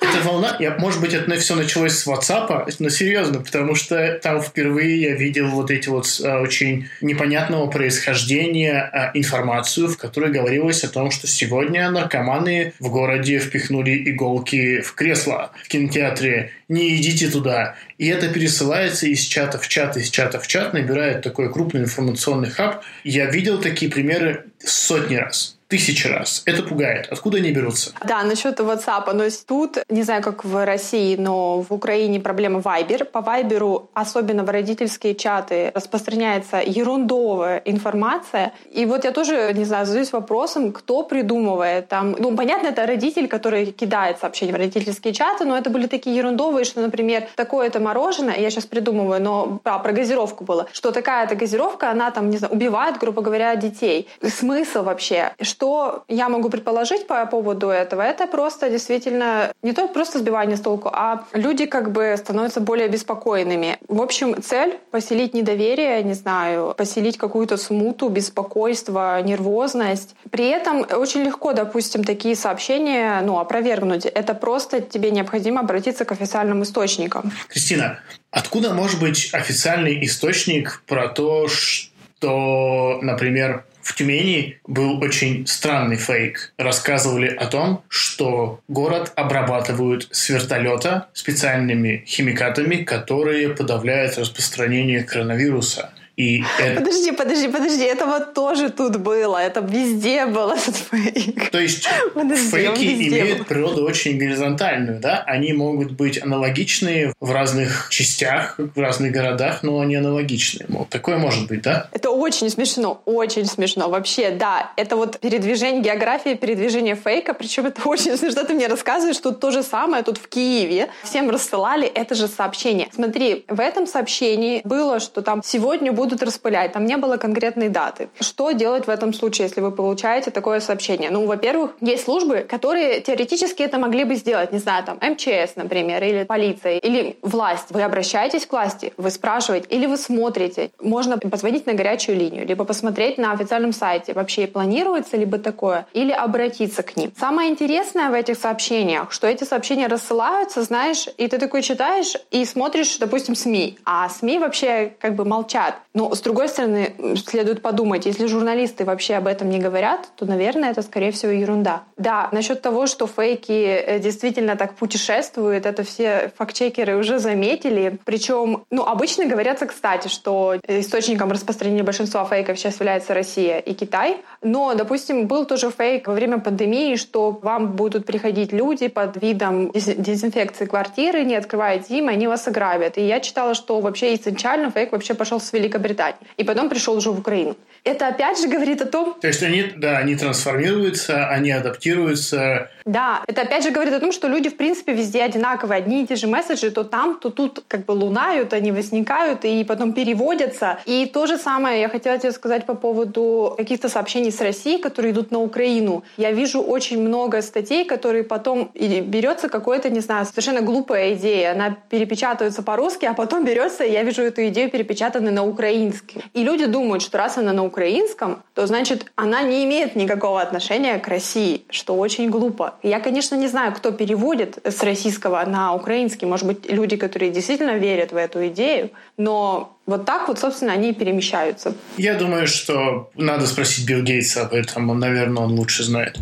Эта 0.00 0.20
волна, 0.26 0.56
я, 0.58 0.76
может 0.78 1.00
быть, 1.00 1.12
это 1.12 1.36
все 1.36 1.54
началось 1.54 1.92
с 1.92 2.06
WhatsApp, 2.06 2.74
но 2.78 2.88
серьезно, 2.88 3.40
потому 3.40 3.74
что 3.74 4.18
там 4.22 4.40
впервые 4.40 5.00
я 5.00 5.14
видел 5.14 5.48
вот 5.48 5.70
эти 5.70 5.88
вот 5.88 6.06
а, 6.24 6.40
очень 6.40 6.88
непонятного 7.00 7.66
происхождения 7.66 8.80
а, 8.80 9.10
информацию, 9.14 9.88
в 9.88 9.98
которой 9.98 10.32
говорилось 10.32 10.82
о 10.82 10.88
том, 10.88 11.10
что 11.10 11.26
сегодня 11.26 11.90
наркоманы 11.90 12.72
в 12.80 12.90
городе 12.90 13.38
впихнули 13.38 14.10
иголки 14.10 14.80
в 14.80 14.94
кресло 14.94 15.52
в 15.62 15.68
кинотеатре. 15.68 16.52
Не 16.68 16.96
идите 16.96 17.28
туда. 17.28 17.76
И 17.98 18.08
это 18.08 18.28
пересылается 18.28 19.06
из 19.06 19.20
чата 19.20 19.58
в 19.58 19.68
чат, 19.68 19.96
из 19.96 20.10
чата 20.10 20.40
в 20.40 20.46
чат, 20.46 20.72
набирает 20.72 21.22
такой 21.22 21.52
крупный 21.52 21.82
информационный 21.82 22.50
хаб. 22.50 22.82
Я 23.04 23.26
видел 23.26 23.60
такие 23.60 23.90
примеры 23.90 24.46
сотни 24.58 25.16
раз 25.16 25.55
тысячи 25.68 26.06
раз. 26.06 26.42
Это 26.46 26.62
пугает. 26.62 27.08
Откуда 27.10 27.38
они 27.38 27.52
берутся? 27.52 27.92
Да, 28.06 28.22
насчет 28.22 28.60
WhatsApp. 28.60 29.12
Но 29.12 29.24
тут, 29.46 29.78
не 29.88 30.02
знаю, 30.02 30.22
как 30.22 30.44
в 30.44 30.64
России, 30.64 31.16
но 31.16 31.60
в 31.62 31.72
Украине 31.72 32.20
проблема 32.20 32.60
Viber. 32.60 33.04
По 33.04 33.18
Viber, 33.18 33.88
особенно 33.94 34.44
в 34.44 34.50
родительские 34.50 35.14
чаты, 35.14 35.72
распространяется 35.74 36.62
ерундовая 36.64 37.62
информация. 37.64 38.52
И 38.70 38.86
вот 38.86 39.04
я 39.04 39.12
тоже, 39.12 39.52
не 39.54 39.64
знаю, 39.64 39.86
задаюсь 39.86 40.12
вопросом, 40.12 40.72
кто 40.72 41.02
придумывает 41.02 41.88
там... 41.88 42.14
Ну, 42.18 42.36
понятно, 42.36 42.68
это 42.68 42.86
родитель, 42.86 43.28
который 43.28 43.66
кидает 43.66 44.18
сообщения 44.18 44.52
в 44.52 44.56
родительские 44.56 45.12
чаты, 45.12 45.44
но 45.44 45.56
это 45.56 45.70
были 45.70 45.86
такие 45.86 46.16
ерундовые, 46.16 46.64
что, 46.64 46.80
например, 46.80 47.28
такое-то 47.36 47.80
мороженое, 47.80 48.36
я 48.36 48.50
сейчас 48.50 48.66
придумываю, 48.66 49.20
но 49.20 49.60
да, 49.64 49.78
про 49.78 49.92
газировку 49.92 50.44
было, 50.44 50.66
что 50.72 50.92
такая-то 50.92 51.34
газировка, 51.34 51.90
она 51.90 52.10
там, 52.10 52.30
не 52.30 52.38
знаю, 52.38 52.54
убивает, 52.54 52.98
грубо 52.98 53.22
говоря, 53.22 53.54
детей. 53.56 54.08
Смысл 54.22 54.82
вообще? 54.82 55.32
Что 55.56 56.04
я 56.08 56.28
могу 56.28 56.50
предположить 56.50 57.06
по 57.06 57.24
поводу 57.24 57.68
этого? 57.68 58.02
Это 58.02 58.26
просто 58.26 58.68
действительно 58.68 59.54
не 59.62 59.72
то 59.72 59.88
просто 59.88 60.18
сбивание 60.18 60.58
с 60.58 60.60
толку, 60.60 60.90
а 60.92 61.24
люди 61.32 61.64
как 61.64 61.92
бы 61.92 62.14
становятся 62.18 62.60
более 62.60 62.88
беспокойными. 62.88 63.78
В 63.88 64.02
общем, 64.02 64.42
цель— 64.42 64.78
поселить 64.90 65.32
недоверие, 65.32 66.02
не 66.02 66.12
знаю, 66.12 66.74
поселить 66.76 67.16
какую-то 67.16 67.56
смуту, 67.56 68.10
беспокойство, 68.10 69.22
нервозность. 69.22 70.14
При 70.30 70.46
этом 70.48 70.84
очень 70.90 71.22
легко, 71.22 71.54
допустим, 71.54 72.04
такие 72.04 72.36
сообщения 72.36 73.22
ну, 73.22 73.38
опровергнуть. 73.38 74.04
Это 74.04 74.34
просто 74.34 74.82
тебе 74.82 75.10
необходимо 75.10 75.60
обратиться 75.60 76.04
к 76.04 76.12
официальным 76.12 76.64
источникам. 76.64 77.32
Кристина, 77.48 78.00
откуда 78.30 78.74
может 78.74 79.00
быть 79.00 79.30
официальный 79.32 80.04
источник 80.04 80.82
про 80.86 81.08
то, 81.08 81.48
что, 81.48 82.98
например, 83.00 83.64
в 83.86 83.94
Тюмени 83.94 84.58
был 84.66 85.00
очень 85.00 85.46
странный 85.46 85.96
фейк. 85.96 86.52
Рассказывали 86.58 87.28
о 87.28 87.46
том, 87.46 87.84
что 87.86 88.58
город 88.66 89.12
обрабатывают 89.14 90.08
с 90.10 90.28
вертолета 90.28 91.06
специальными 91.12 92.02
химикатами, 92.04 92.82
которые 92.82 93.50
подавляют 93.50 94.18
распространение 94.18 95.04
коронавируса. 95.04 95.92
И 96.16 96.42
это... 96.58 96.80
Подожди, 96.80 97.12
подожди, 97.12 97.48
подожди, 97.48 97.84
это 97.84 98.06
вот 98.06 98.32
тоже 98.32 98.70
тут 98.70 98.96
было, 98.96 99.36
это 99.36 99.60
везде 99.60 100.24
был 100.24 100.50
этот 100.52 100.74
фейк. 100.74 101.50
То 101.50 101.60
есть 101.60 101.86
подожди, 102.14 102.50
фейки 102.50 103.08
имеют 103.08 103.38
был. 103.40 103.44
природу 103.44 103.84
очень 103.84 104.16
горизонтальную, 104.16 104.98
да? 104.98 105.22
Они 105.26 105.52
могут 105.52 105.92
быть 105.92 106.20
аналогичные 106.22 107.12
в 107.20 107.30
разных 107.30 107.88
частях, 107.90 108.58
в 108.58 108.80
разных 108.80 109.12
городах, 109.12 109.62
но 109.62 109.78
они 109.78 109.96
аналогичные. 109.96 110.64
Мол, 110.68 110.86
такое 110.88 111.18
может 111.18 111.48
быть, 111.48 111.60
да? 111.60 111.88
Это 111.92 112.05
очень 112.16 112.50
смешно, 112.50 113.00
очень 113.04 113.46
смешно. 113.46 113.88
Вообще, 113.88 114.30
да, 114.30 114.72
это 114.76 114.96
вот 114.96 115.18
передвижение, 115.20 115.82
география 115.82 116.34
передвижения 116.34 116.96
фейка, 116.96 117.34
причем 117.34 117.66
это 117.66 117.82
очень 117.88 118.16
смешно. 118.16 118.44
Ты 118.44 118.54
мне 118.54 118.66
рассказываешь, 118.66 119.16
что 119.16 119.32
то 119.32 119.50
же 119.50 119.62
самое 119.62 120.02
тут 120.02 120.18
в 120.18 120.28
Киеве. 120.28 120.88
Всем 121.02 121.30
рассылали 121.30 121.86
это 121.86 122.14
же 122.14 122.28
сообщение. 122.28 122.88
Смотри, 122.94 123.44
в 123.48 123.60
этом 123.60 123.86
сообщении 123.86 124.60
было, 124.64 125.00
что 125.00 125.22
там 125.22 125.42
сегодня 125.44 125.92
будут 125.92 126.22
распылять. 126.22 126.72
Там 126.72 126.86
не 126.86 126.96
было 126.96 127.16
конкретной 127.16 127.68
даты. 127.68 128.08
Что 128.20 128.52
делать 128.52 128.86
в 128.86 128.90
этом 128.90 129.12
случае, 129.12 129.46
если 129.48 129.60
вы 129.60 129.72
получаете 129.72 130.30
такое 130.30 130.60
сообщение? 130.60 131.10
Ну, 131.10 131.26
во-первых, 131.26 131.72
есть 131.80 132.04
службы, 132.04 132.46
которые 132.48 133.00
теоретически 133.00 133.62
это 133.62 133.78
могли 133.78 134.04
бы 134.04 134.14
сделать. 134.14 134.52
Не 134.52 134.58
знаю, 134.58 134.84
там 134.84 134.98
МЧС, 135.00 135.56
например, 135.56 136.02
или 136.02 136.24
полиция, 136.24 136.78
или 136.78 137.16
власть. 137.22 137.66
Вы 137.70 137.82
обращаетесь 137.82 138.46
к 138.46 138.52
власти, 138.52 138.92
вы 138.96 139.10
спрашиваете, 139.10 139.66
или 139.68 139.86
вы 139.86 139.96
смотрите. 139.96 140.70
Можно 140.80 141.18
позвонить 141.18 141.66
на 141.66 141.74
горячую 141.74 142.05
линию, 142.14 142.46
либо 142.46 142.64
посмотреть 142.64 143.18
на 143.18 143.32
официальном 143.32 143.72
сайте, 143.72 144.12
вообще 144.12 144.46
планируется 144.46 145.16
либо 145.16 145.38
такое, 145.38 145.86
или 145.92 146.12
обратиться 146.12 146.82
к 146.82 146.96
ним. 146.96 147.12
Самое 147.18 147.50
интересное 147.50 148.10
в 148.10 148.14
этих 148.14 148.36
сообщениях, 148.36 149.12
что 149.12 149.26
эти 149.26 149.44
сообщения 149.44 149.86
рассылаются, 149.86 150.62
знаешь, 150.62 151.08
и 151.16 151.28
ты 151.28 151.38
такой 151.38 151.62
читаешь 151.62 152.14
и 152.30 152.44
смотришь, 152.44 152.98
допустим, 152.98 153.34
СМИ, 153.34 153.78
а 153.84 154.08
СМИ 154.08 154.38
вообще 154.38 154.92
как 154.98 155.14
бы 155.14 155.24
молчат. 155.24 155.76
Но, 155.94 156.14
с 156.14 156.20
другой 156.20 156.48
стороны, 156.48 156.94
следует 157.26 157.62
подумать, 157.62 158.06
если 158.06 158.26
журналисты 158.26 158.84
вообще 158.84 159.14
об 159.14 159.26
этом 159.26 159.48
не 159.48 159.58
говорят, 159.58 160.08
то, 160.16 160.26
наверное, 160.26 160.70
это, 160.70 160.82
скорее 160.82 161.10
всего, 161.10 161.32
ерунда. 161.32 161.84
Да, 161.96 162.28
насчет 162.32 162.62
того, 162.62 162.86
что 162.86 163.06
фейки 163.06 163.52
э, 163.52 163.98
действительно 163.98 164.56
так 164.56 164.74
путешествуют, 164.74 165.66
это 165.66 165.82
все 165.84 166.32
фактчекеры 166.36 166.96
уже 166.96 167.18
заметили. 167.18 167.98
Причем, 168.04 168.64
ну, 168.70 168.84
обычно 168.84 169.24
говорятся, 169.24 169.66
кстати, 169.66 170.08
что 170.08 170.56
источником 170.68 171.32
распространения 171.32 171.84
большинства 171.96 172.24
фейков 172.26 172.58
сейчас 172.58 172.74
является 172.74 173.14
Россия 173.14 173.58
и 173.58 173.72
Китай. 173.72 174.18
Но, 174.42 174.74
допустим, 174.74 175.26
был 175.26 175.46
тоже 175.46 175.70
фейк 175.70 176.08
во 176.08 176.14
время 176.14 176.38
пандемии, 176.38 176.96
что 176.96 177.30
вам 177.30 177.72
будут 177.72 178.04
приходить 178.04 178.52
люди 178.52 178.88
под 178.88 179.22
видом 179.22 179.70
дезинфекции 179.72 180.66
квартиры, 180.66 181.24
не 181.24 181.36
открывайте 181.36 181.98
им, 181.98 182.08
они 182.08 182.28
вас 182.28 182.46
ограбят. 182.48 182.98
И 182.98 183.06
я 183.06 183.20
читала, 183.20 183.54
что 183.54 183.80
вообще 183.80 184.14
изначально 184.14 184.70
фейк 184.70 184.92
вообще 184.92 185.14
пошел 185.14 185.40
с 185.40 185.52
Великобритании 185.52 185.86
Британии. 185.86 186.18
И 186.36 186.44
потом 186.44 186.68
пришел 186.68 186.96
уже 186.96 187.10
в 187.10 187.18
Украину. 187.18 187.56
Это 187.84 188.08
опять 188.08 188.40
же 188.40 188.48
говорит 188.48 188.82
о 188.82 188.86
том... 188.86 189.14
То 189.20 189.28
есть 189.28 189.42
они, 189.42 189.62
да, 189.76 189.98
они 189.98 190.16
трансформируются, 190.16 191.28
они 191.28 191.52
адаптируются. 191.52 192.68
Да, 192.84 193.22
это 193.28 193.42
опять 193.42 193.62
же 193.62 193.70
говорит 193.70 193.94
о 193.94 194.00
том, 194.00 194.12
что 194.12 194.28
люди 194.28 194.48
в 194.48 194.56
принципе 194.56 194.92
везде 194.92 195.22
одинаковые. 195.22 195.78
Одни 195.78 196.02
и 196.02 196.06
те 196.06 196.16
же 196.16 196.26
месседжи 196.26 196.70
то 196.70 196.82
там, 196.84 197.18
то 197.20 197.30
тут 197.30 197.62
как 197.68 197.84
бы 197.84 197.92
лунают, 197.92 198.52
они 198.52 198.72
возникают 198.72 199.44
и 199.44 199.64
потом 199.64 199.92
переводятся. 199.92 200.78
И 200.86 201.06
то 201.06 201.26
же 201.26 201.38
самое 201.38 201.80
я 201.80 201.85
хотела 201.88 202.18
тебе 202.18 202.32
сказать 202.32 202.66
по 202.66 202.74
поводу 202.74 203.54
каких-то 203.56 203.88
сообщений 203.88 204.30
с 204.30 204.40
России, 204.40 204.78
которые 204.78 205.12
идут 205.12 205.30
на 205.30 205.40
Украину. 205.40 206.04
Я 206.16 206.32
вижу 206.32 206.60
очень 206.60 207.00
много 207.00 207.42
статей, 207.42 207.84
которые 207.84 208.24
потом 208.24 208.70
берется 208.74 209.48
какое-то, 209.48 209.90
не 209.90 210.00
знаю, 210.00 210.26
совершенно 210.26 210.60
глупая 210.60 211.14
идея. 211.14 211.52
Она 211.52 211.76
перепечатывается 211.88 212.62
по-русски, 212.62 213.06
а 213.06 213.14
потом 213.14 213.44
берется, 213.44 213.84
и 213.84 213.92
я 213.92 214.02
вижу 214.02 214.22
эту 214.22 214.46
идею 214.48 214.70
перепечатанной 214.70 215.32
на 215.32 215.44
украинский. 215.44 216.22
И 216.34 216.42
люди 216.42 216.66
думают, 216.66 217.02
что 217.02 217.18
раз 217.18 217.38
она 217.38 217.52
на 217.52 217.64
украинском, 217.64 218.42
то 218.54 218.66
значит 218.66 219.12
она 219.16 219.42
не 219.42 219.64
имеет 219.64 219.96
никакого 219.96 220.40
отношения 220.40 220.98
к 220.98 221.08
России, 221.08 221.64
что 221.70 221.96
очень 221.96 222.30
глупо. 222.30 222.74
Я, 222.82 223.00
конечно, 223.00 223.34
не 223.34 223.48
знаю, 223.48 223.72
кто 223.72 223.92
переводит 223.92 224.58
с 224.64 224.82
российского 224.82 225.44
на 225.44 225.74
украинский. 225.74 226.26
Может 226.26 226.46
быть, 226.46 226.70
люди, 226.70 226.96
которые 226.96 227.30
действительно 227.30 227.76
верят 227.76 228.12
в 228.12 228.16
эту 228.16 228.46
идею, 228.48 228.90
но 229.16 229.75
вот 229.86 230.04
так 230.04 230.26
вот, 230.28 230.38
собственно, 230.38 230.72
они 230.72 230.92
перемещаются. 230.92 231.74
Я 231.96 232.14
думаю, 232.14 232.46
что 232.48 233.10
надо 233.14 233.46
спросить 233.46 233.86
Билл 233.86 234.02
Гейтса 234.02 234.42
об 234.42 234.52
этом. 234.52 234.98
Наверное, 234.98 235.44
он 235.44 235.52
лучше 235.52 235.84
знает. 235.84 236.18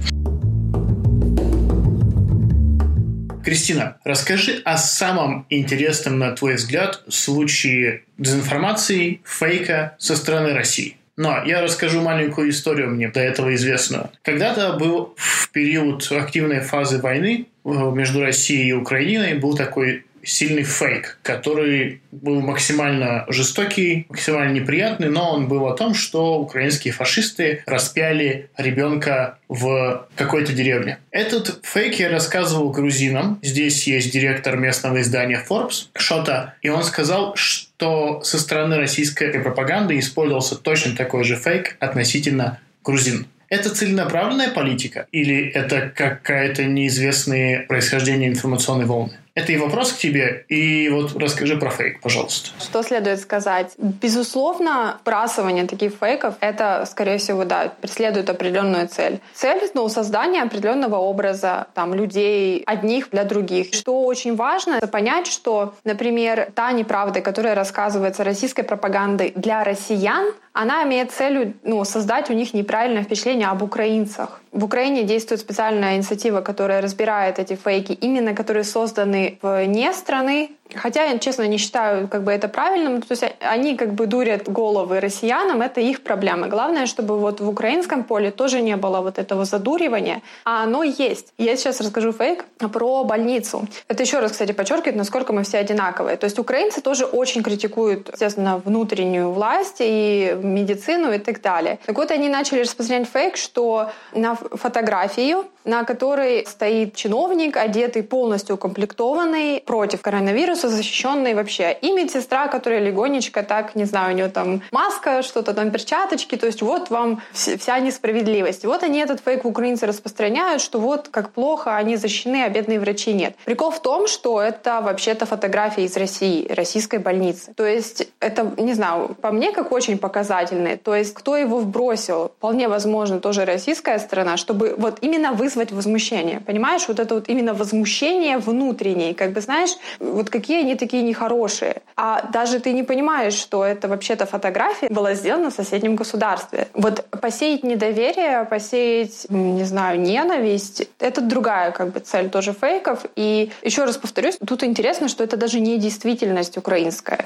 Кристина, 3.42 3.98
расскажи 4.04 4.62
о 4.64 4.78
самом 4.78 5.46
интересном, 5.50 6.18
на 6.18 6.32
твой 6.32 6.54
взгляд, 6.54 7.02
случае 7.08 8.04
дезинформации, 8.16 9.20
фейка 9.24 9.96
со 9.98 10.16
стороны 10.16 10.54
России. 10.54 10.96
Но 11.16 11.44
я 11.44 11.62
расскажу 11.62 12.00
маленькую 12.00 12.50
историю 12.50 12.90
мне 12.90 13.08
до 13.08 13.20
этого 13.20 13.54
известную. 13.54 14.10
Когда-то 14.22 14.72
был 14.72 15.14
в 15.16 15.50
период 15.50 16.10
активной 16.10 16.60
фазы 16.60 17.00
войны 17.00 17.46
э, 17.64 17.68
между 17.68 18.20
Россией 18.20 18.70
и 18.70 18.72
Украиной 18.72 19.34
был 19.34 19.54
такой 19.54 20.04
сильный 20.24 20.62
фейк, 20.62 21.18
который 21.22 22.00
был 22.12 22.40
максимально 22.40 23.24
жестокий, 23.28 24.06
максимально 24.08 24.52
неприятный, 24.52 25.08
но 25.08 25.32
он 25.32 25.48
был 25.48 25.66
о 25.66 25.76
том, 25.76 25.94
что 25.94 26.38
украинские 26.38 26.92
фашисты 26.92 27.62
распяли 27.66 28.48
ребенка 28.56 29.38
в 29.48 30.08
какой-то 30.16 30.52
деревне. 30.52 30.98
Этот 31.10 31.60
фейк 31.62 31.98
я 32.00 32.10
рассказывал 32.10 32.70
грузинам. 32.70 33.38
Здесь 33.42 33.86
есть 33.86 34.12
директор 34.12 34.56
местного 34.56 35.00
издания 35.00 35.42
Forbes, 35.48 35.88
Шота, 35.96 36.54
и 36.62 36.68
он 36.68 36.82
сказал, 36.82 37.34
что 37.36 38.22
со 38.22 38.38
стороны 38.38 38.76
российской 38.76 39.32
пропаганды 39.40 39.98
использовался 39.98 40.56
точно 40.56 40.96
такой 40.96 41.24
же 41.24 41.36
фейк 41.36 41.76
относительно 41.80 42.60
грузин. 42.82 43.26
Это 43.48 43.70
целенаправленная 43.70 44.50
политика 44.50 45.06
или 45.12 45.48
это 45.48 45.92
какая-то 45.94 46.64
неизвестное 46.64 47.66
происхождение 47.66 48.28
информационной 48.28 48.86
волны? 48.86 49.18
Это 49.34 49.50
и 49.50 49.56
вопрос 49.56 49.92
к 49.92 49.98
тебе, 49.98 50.44
и 50.48 50.88
вот 50.90 51.16
расскажи 51.16 51.56
про 51.56 51.70
фейк, 51.70 52.00
пожалуйста. 52.00 52.50
Что 52.60 52.84
следует 52.84 53.18
сказать? 53.18 53.72
Безусловно, 53.78 54.98
вбрасывание 55.00 55.66
таких 55.66 55.94
фейков, 56.00 56.36
это, 56.38 56.84
скорее 56.88 57.18
всего, 57.18 57.44
да, 57.44 57.72
преследует 57.80 58.30
определенную 58.30 58.86
цель. 58.86 59.18
Цель, 59.34 59.60
ну, 59.74 59.88
создание 59.88 60.42
определенного 60.42 60.96
образа, 60.96 61.66
там, 61.74 61.94
людей 61.94 62.62
одних 62.64 63.10
для 63.10 63.24
других. 63.24 63.74
Что 63.74 64.04
очень 64.04 64.36
важно, 64.36 64.74
это 64.74 64.86
понять, 64.86 65.26
что, 65.26 65.74
например, 65.82 66.52
та 66.54 66.70
неправда, 66.70 67.20
которая 67.20 67.56
рассказывается 67.56 68.22
российской 68.22 68.62
пропагандой 68.62 69.32
для 69.34 69.64
россиян, 69.64 70.32
она 70.54 70.84
имеет 70.84 71.10
целью 71.10 71.54
ну, 71.64 71.84
создать 71.84 72.30
у 72.30 72.32
них 72.32 72.54
неправильное 72.54 73.02
впечатление 73.02 73.48
об 73.48 73.62
украинцах. 73.62 74.40
В 74.52 74.64
Украине 74.64 75.02
действует 75.02 75.40
специальная 75.40 75.96
инициатива, 75.96 76.40
которая 76.42 76.80
разбирает 76.80 77.40
эти 77.40 77.56
фейки, 77.56 77.92
именно 77.92 78.34
которые 78.34 78.62
созданы 78.62 79.38
вне 79.42 79.92
страны, 79.92 80.52
Хотя 80.74 81.04
я, 81.04 81.18
честно, 81.18 81.46
не 81.46 81.58
считаю 81.58 82.08
как 82.08 82.24
бы 82.24 82.32
это 82.32 82.48
правильным. 82.48 83.02
То 83.02 83.12
есть 83.12 83.24
они 83.40 83.76
как 83.76 83.94
бы 83.94 84.06
дурят 84.06 84.48
головы 84.48 85.00
россиянам, 85.00 85.62
это 85.62 85.80
их 85.80 86.02
проблема. 86.02 86.48
Главное, 86.48 86.86
чтобы 86.86 87.18
вот 87.18 87.40
в 87.40 87.48
украинском 87.48 88.04
поле 88.04 88.30
тоже 88.30 88.60
не 88.60 88.76
было 88.76 89.00
вот 89.00 89.18
этого 89.18 89.44
задуривания, 89.44 90.22
а 90.44 90.64
оно 90.64 90.82
есть. 90.82 91.32
Я 91.38 91.56
сейчас 91.56 91.80
расскажу 91.80 92.12
фейк 92.12 92.44
про 92.72 93.04
больницу. 93.04 93.66
Это 93.88 94.02
еще 94.02 94.20
раз, 94.20 94.32
кстати, 94.32 94.52
подчеркивает, 94.52 94.96
насколько 94.96 95.32
мы 95.32 95.42
все 95.42 95.58
одинаковые. 95.58 96.16
То 96.16 96.24
есть 96.24 96.38
украинцы 96.38 96.80
тоже 96.80 97.04
очень 97.04 97.42
критикуют, 97.42 98.08
естественно, 98.12 98.60
внутреннюю 98.64 99.30
власть 99.30 99.76
и 99.80 100.36
медицину 100.42 101.12
и 101.12 101.18
так 101.18 101.40
далее. 101.40 101.78
Так 101.86 101.96
вот, 101.96 102.10
они 102.10 102.28
начали 102.28 102.62
распространять 102.62 103.08
фейк, 103.08 103.36
что 103.36 103.90
на 104.14 104.34
фотографию, 104.34 105.44
на 105.64 105.84
которой 105.84 106.46
стоит 106.46 106.94
чиновник, 106.94 107.56
одетый 107.56 108.02
полностью 108.02 108.56
укомплектованный 108.56 109.62
против 109.64 110.02
коронавируса, 110.02 110.68
защищенный 110.68 111.34
вообще. 111.34 111.76
И 111.80 111.92
медсестра, 111.92 112.48
которая 112.48 112.80
легонечко 112.80 113.42
так, 113.42 113.74
не 113.74 113.84
знаю, 113.84 114.12
у 114.12 114.16
нее 114.16 114.28
там 114.28 114.62
маска, 114.70 115.22
что-то 115.22 115.54
там, 115.54 115.70
перчаточки, 115.70 116.36
то 116.36 116.46
есть 116.46 116.62
вот 116.62 116.90
вам 116.90 117.22
вся 117.32 117.78
несправедливость. 117.78 118.64
Вот 118.64 118.82
они 118.82 118.98
этот 118.98 119.20
фейк 119.20 119.44
украинцы 119.44 119.86
распространяют, 119.86 120.60
что 120.60 120.78
вот 120.78 121.08
как 121.08 121.30
плохо, 121.30 121.76
они 121.76 121.96
защищены, 121.96 122.44
а 122.44 122.48
бедные 122.48 122.80
врачи 122.80 123.12
нет. 123.12 123.34
Прикол 123.44 123.70
в 123.70 123.80
том, 123.80 124.06
что 124.06 124.40
это 124.40 124.80
вообще-то 124.80 125.26
фотография 125.26 125.84
из 125.84 125.96
России, 125.96 126.50
российской 126.52 126.98
больницы. 126.98 127.52
То 127.54 127.66
есть 127.66 128.08
это, 128.20 128.52
не 128.58 128.74
знаю, 128.74 129.16
по 129.20 129.30
мне 129.30 129.52
как 129.52 129.72
очень 129.72 129.98
показательный. 129.98 130.76
То 130.76 130.94
есть 130.94 131.14
кто 131.14 131.36
его 131.36 131.58
вбросил, 131.58 132.32
вполне 132.36 132.68
возможно, 132.68 133.20
тоже 133.20 133.44
российская 133.44 133.98
сторона, 133.98 134.36
чтобы 134.36 134.74
вот 134.76 134.98
именно 135.00 135.32
вызвать 135.54 135.72
возмущение. 135.72 136.40
Понимаешь, 136.40 136.88
вот 136.88 136.98
это 136.98 137.14
вот 137.14 137.28
именно 137.28 137.54
возмущение 137.54 138.38
внутреннее. 138.38 139.14
Как 139.14 139.32
бы, 139.32 139.40
знаешь, 139.40 139.70
вот 140.00 140.30
какие 140.30 140.60
они 140.60 140.74
такие 140.74 141.02
нехорошие. 141.02 141.82
А 141.96 142.22
даже 142.32 142.58
ты 142.58 142.72
не 142.72 142.82
понимаешь, 142.82 143.34
что 143.34 143.64
это 143.64 143.88
вообще-то 143.88 144.26
фотография 144.26 144.88
была 144.90 145.14
сделана 145.14 145.50
в 145.50 145.54
соседнем 145.54 145.96
государстве. 145.96 146.66
Вот 146.74 147.04
посеять 147.20 147.62
недоверие, 147.64 148.44
посеять, 148.50 149.26
не 149.30 149.64
знаю, 149.64 150.00
ненависть— 150.00 150.88
это 150.98 151.20
другая 151.20 151.70
как 151.70 151.92
бы 151.92 152.00
цель 152.00 152.28
тоже 152.28 152.52
фейков. 152.52 153.04
И 153.16 153.50
еще 153.62 153.84
раз 153.84 153.96
повторюсь, 153.96 154.36
тут 154.46 154.64
интересно, 154.64 155.08
что 155.08 155.24
это 155.24 155.36
даже 155.36 155.60
не 155.60 155.78
действительность 155.78 156.58
украинская. 156.58 157.24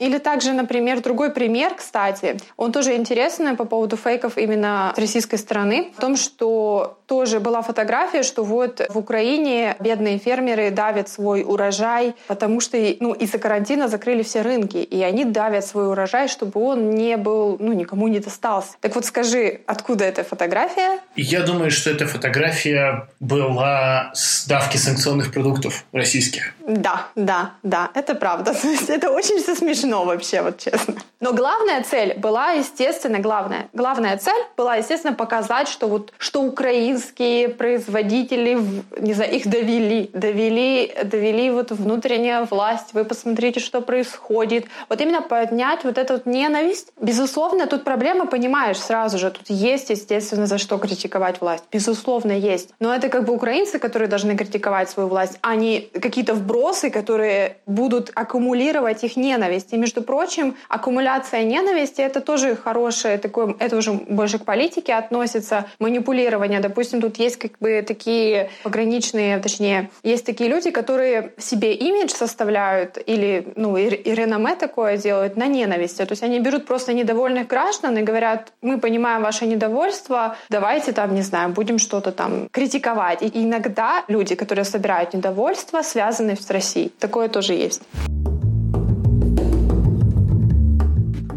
Или 0.00 0.18
также, 0.18 0.52
например, 0.52 1.00
другой 1.00 1.30
пример, 1.30 1.74
кстати, 1.76 2.36
он 2.56 2.72
тоже 2.72 2.96
интересный 2.96 3.54
по 3.54 3.64
поводу 3.64 3.96
фейков 3.96 4.36
именно 4.36 4.92
с 4.96 4.98
российской 4.98 5.36
стороны, 5.36 5.92
в 5.96 6.00
том, 6.00 6.16
что 6.16 6.96
тоже 7.06 7.40
была 7.40 7.62
фотография, 7.68 8.22
что 8.22 8.44
вот 8.44 8.80
в 8.88 8.96
Украине 8.96 9.76
бедные 9.78 10.18
фермеры 10.18 10.70
давят 10.70 11.10
свой 11.10 11.44
урожай, 11.46 12.14
потому 12.26 12.60
что 12.60 12.78
ну, 13.00 13.12
из-за 13.12 13.38
карантина 13.38 13.88
закрыли 13.88 14.22
все 14.22 14.40
рынки, 14.40 14.78
и 14.78 15.02
они 15.02 15.26
давят 15.26 15.66
свой 15.66 15.88
урожай, 15.90 16.28
чтобы 16.28 16.58
он 16.62 16.90
не 16.90 17.18
был, 17.18 17.58
ну, 17.60 17.74
никому 17.74 18.08
не 18.08 18.20
достался. 18.20 18.70
Так 18.80 18.94
вот 18.94 19.04
скажи, 19.04 19.60
откуда 19.66 20.06
эта 20.06 20.24
фотография? 20.24 21.00
Я 21.14 21.42
думаю, 21.42 21.70
что 21.70 21.90
эта 21.90 22.06
фотография 22.06 23.06
была 23.20 24.12
с 24.14 24.46
давки 24.46 24.78
санкционных 24.78 25.30
продуктов 25.30 25.84
российских. 25.92 26.54
Да, 26.66 27.08
да, 27.16 27.52
да, 27.62 27.90
это 27.94 28.14
правда. 28.14 28.54
То 28.62 28.68
есть 28.68 28.88
это 28.88 29.10
очень 29.10 29.42
все 29.42 29.54
смешно 29.54 30.06
вообще, 30.06 30.40
вот 30.40 30.58
честно. 30.58 30.94
Но 31.20 31.34
главная 31.34 31.82
цель 31.82 32.14
была, 32.16 32.52
естественно, 32.52 33.18
главная. 33.18 33.68
Главная 33.74 34.16
цель 34.16 34.42
была, 34.56 34.76
естественно, 34.76 35.14
показать, 35.14 35.68
что 35.68 35.88
вот 35.88 36.12
что 36.18 36.42
украинские 36.42 37.48
производители, 37.58 38.58
не 38.98 39.14
знаю, 39.14 39.34
их 39.34 39.46
довели, 39.46 40.10
довели, 40.12 40.92
довели 41.04 41.50
вот 41.50 41.70
внутренняя 41.72 42.44
власть. 42.44 42.94
Вы 42.94 43.04
посмотрите, 43.04 43.60
что 43.60 43.80
происходит. 43.80 44.66
Вот 44.88 45.00
именно 45.00 45.20
поднять 45.20 45.84
вот 45.84 45.98
эту 45.98 46.14
вот 46.14 46.26
ненависть. 46.26 46.92
Безусловно, 47.00 47.66
тут 47.66 47.84
проблема, 47.84 48.26
понимаешь, 48.26 48.78
сразу 48.78 49.18
же. 49.18 49.30
Тут 49.30 49.50
есть, 49.50 49.90
естественно, 49.90 50.46
за 50.46 50.58
что 50.58 50.78
критиковать 50.78 51.40
власть. 51.40 51.64
Безусловно, 51.72 52.32
есть. 52.32 52.70
Но 52.80 52.94
это 52.94 53.08
как 53.08 53.24
бы 53.24 53.34
украинцы, 53.34 53.78
которые 53.78 54.08
должны 54.08 54.36
критиковать 54.36 54.88
свою 54.90 55.08
власть, 55.08 55.38
а 55.42 55.56
не 55.56 55.80
какие-то 55.80 56.34
вбросы, 56.34 56.90
которые 56.90 57.58
будут 57.66 58.12
аккумулировать 58.14 59.04
их 59.04 59.16
ненависть. 59.16 59.72
И, 59.72 59.76
между 59.76 60.02
прочим, 60.02 60.54
аккумуляция 60.68 61.42
ненависти— 61.42 62.00
это 62.02 62.20
тоже 62.20 62.56
хорошее 62.56 63.18
такое, 63.18 63.54
это 63.58 63.76
уже 63.76 63.92
больше 63.92 64.38
к 64.38 64.44
политике 64.44 64.94
относится, 64.94 65.66
манипулирование. 65.78 66.60
Допустим, 66.60 67.00
тут 67.00 67.18
есть 67.18 67.36
как 67.48 67.58
бы 67.60 67.84
такие 67.86 68.50
пограничные, 68.62 69.38
точнее, 69.38 69.90
есть 70.02 70.24
такие 70.24 70.50
люди, 70.50 70.70
которые 70.70 71.32
себе 71.38 71.74
имидж 71.74 72.10
составляют 72.10 72.98
или, 73.06 73.52
ну, 73.56 73.76
и, 73.76 73.86
и 73.88 74.14
реноме 74.14 74.54
такое 74.56 74.96
делают 74.96 75.36
на 75.36 75.46
ненависти. 75.46 76.04
То 76.04 76.12
есть 76.12 76.22
они 76.22 76.40
берут 76.40 76.66
просто 76.66 76.92
недовольных 76.92 77.46
граждан 77.46 77.96
и 77.98 78.02
говорят, 78.02 78.52
мы 78.62 78.78
понимаем 78.78 79.22
ваше 79.22 79.46
недовольство, 79.46 80.36
давайте 80.48 80.92
там, 80.92 81.14
не 81.14 81.22
знаю, 81.22 81.50
будем 81.50 81.78
что-то 81.78 82.12
там 82.12 82.48
критиковать. 82.50 83.22
И 83.22 83.30
иногда 83.34 84.04
люди, 84.08 84.34
которые 84.34 84.64
собирают 84.64 85.14
недовольство, 85.14 85.82
связаны 85.82 86.36
с 86.36 86.50
Россией. 86.50 86.92
Такое 86.98 87.28
тоже 87.28 87.54
есть. 87.54 87.82